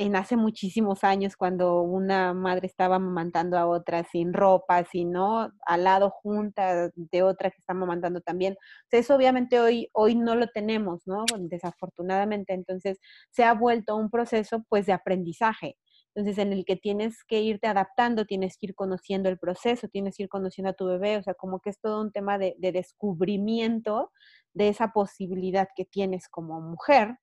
[0.00, 5.52] en hace muchísimos años cuando una madre estaba amamantando a otra sin ropa, sin, ¿no?
[5.66, 8.56] Al lado junta de otra que está amamantando también.
[8.90, 11.26] eso obviamente hoy, hoy no lo tenemos, ¿no?
[11.38, 12.54] Desafortunadamente.
[12.54, 12.98] Entonces
[13.30, 15.76] se ha vuelto un proceso pues de aprendizaje.
[16.14, 20.16] Entonces, en el que tienes que irte adaptando, tienes que ir conociendo el proceso, tienes
[20.16, 22.56] que ir conociendo a tu bebé, o sea, como que es todo un tema de,
[22.58, 24.10] de descubrimiento
[24.54, 27.18] de esa posibilidad que tienes como mujer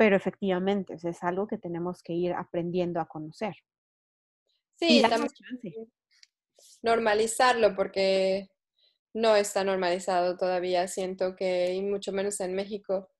[0.00, 3.54] pero efectivamente es algo que tenemos que ir aprendiendo a conocer.
[4.78, 5.28] Sí, también
[6.80, 8.48] normalizarlo porque
[9.12, 13.10] no está normalizado todavía, siento que, y mucho menos en México,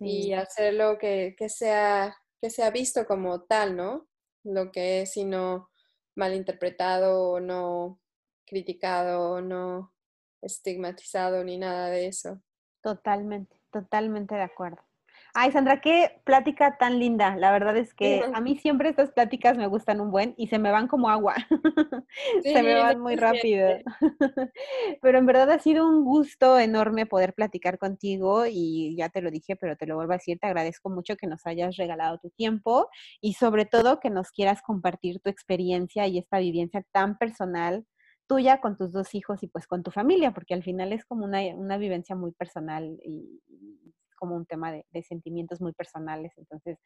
[0.00, 4.08] y hacerlo que, que, sea, que sea visto como tal, ¿no?
[4.42, 5.70] Lo que es, sino
[6.16, 8.00] malinterpretado o no
[8.44, 9.94] criticado o no
[10.42, 12.42] estigmatizado ni nada de eso.
[12.82, 14.87] Totalmente, totalmente de acuerdo.
[15.40, 17.36] Ay, Sandra, qué plática tan linda.
[17.36, 20.58] La verdad es que a mí siempre estas pláticas me gustan un buen y se
[20.58, 21.36] me van como agua.
[22.42, 23.68] se me van muy rápido.
[25.00, 29.30] pero en verdad ha sido un gusto enorme poder platicar contigo y ya te lo
[29.30, 32.30] dije, pero te lo vuelvo a decir, te agradezco mucho que nos hayas regalado tu
[32.30, 32.88] tiempo
[33.20, 37.86] y sobre todo que nos quieras compartir tu experiencia y esta vivencia tan personal
[38.26, 41.24] tuya con tus dos hijos y pues con tu familia, porque al final es como
[41.24, 43.40] una, una vivencia muy personal y,
[44.18, 46.32] como un tema de, sentimientos muy personales.
[46.36, 46.78] Entonces,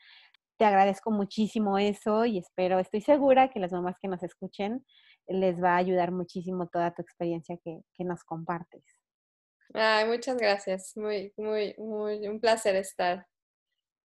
[0.59, 4.85] te agradezco muchísimo eso y espero, estoy segura que las mamás que nos escuchen
[5.27, 8.85] les va a ayudar muchísimo toda tu experiencia que, nos compartes.
[9.75, 10.93] Ay, muchas gracias.
[10.97, 13.27] Muy, muy, muy, un placer estar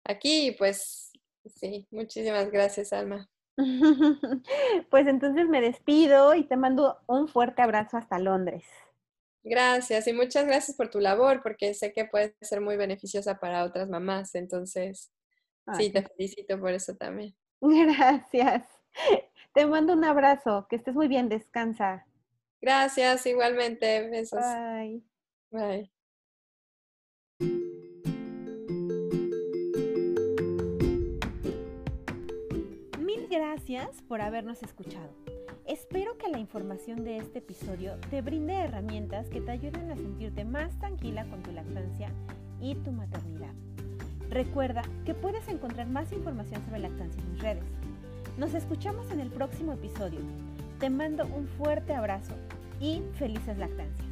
[0.05, 0.55] aquí.
[0.57, 1.11] Pues
[1.45, 3.29] sí, muchísimas gracias, Alma.
[4.89, 8.63] pues entonces me despido y te mando un fuerte abrazo hasta Londres.
[9.49, 13.63] Gracias y muchas gracias por tu labor porque sé que puede ser muy beneficiosa para
[13.63, 14.35] otras mamás.
[14.35, 15.11] Entonces,
[15.77, 17.35] sí, te felicito por eso también.
[17.61, 18.67] Gracias.
[19.53, 20.67] Te mando un abrazo.
[20.69, 21.29] Que estés muy bien.
[21.29, 22.05] Descansa.
[22.61, 24.09] Gracias, igualmente.
[24.09, 24.39] Besos.
[24.39, 25.03] Bye.
[25.49, 25.91] Bye.
[32.99, 35.15] Mil gracias por habernos escuchado.
[35.67, 40.45] Espero que la información de este episodio te brinde herramientas que te ayuden a sentirte
[40.45, 42.09] más tranquila con tu lactancia
[42.61, 43.51] y tu maternidad.
[44.29, 47.65] Recuerda que puedes encontrar más información sobre lactancia en mis redes.
[48.37, 50.21] Nos escuchamos en el próximo episodio.
[50.79, 52.35] Te mando un fuerte abrazo
[52.79, 54.07] y felices lactancias.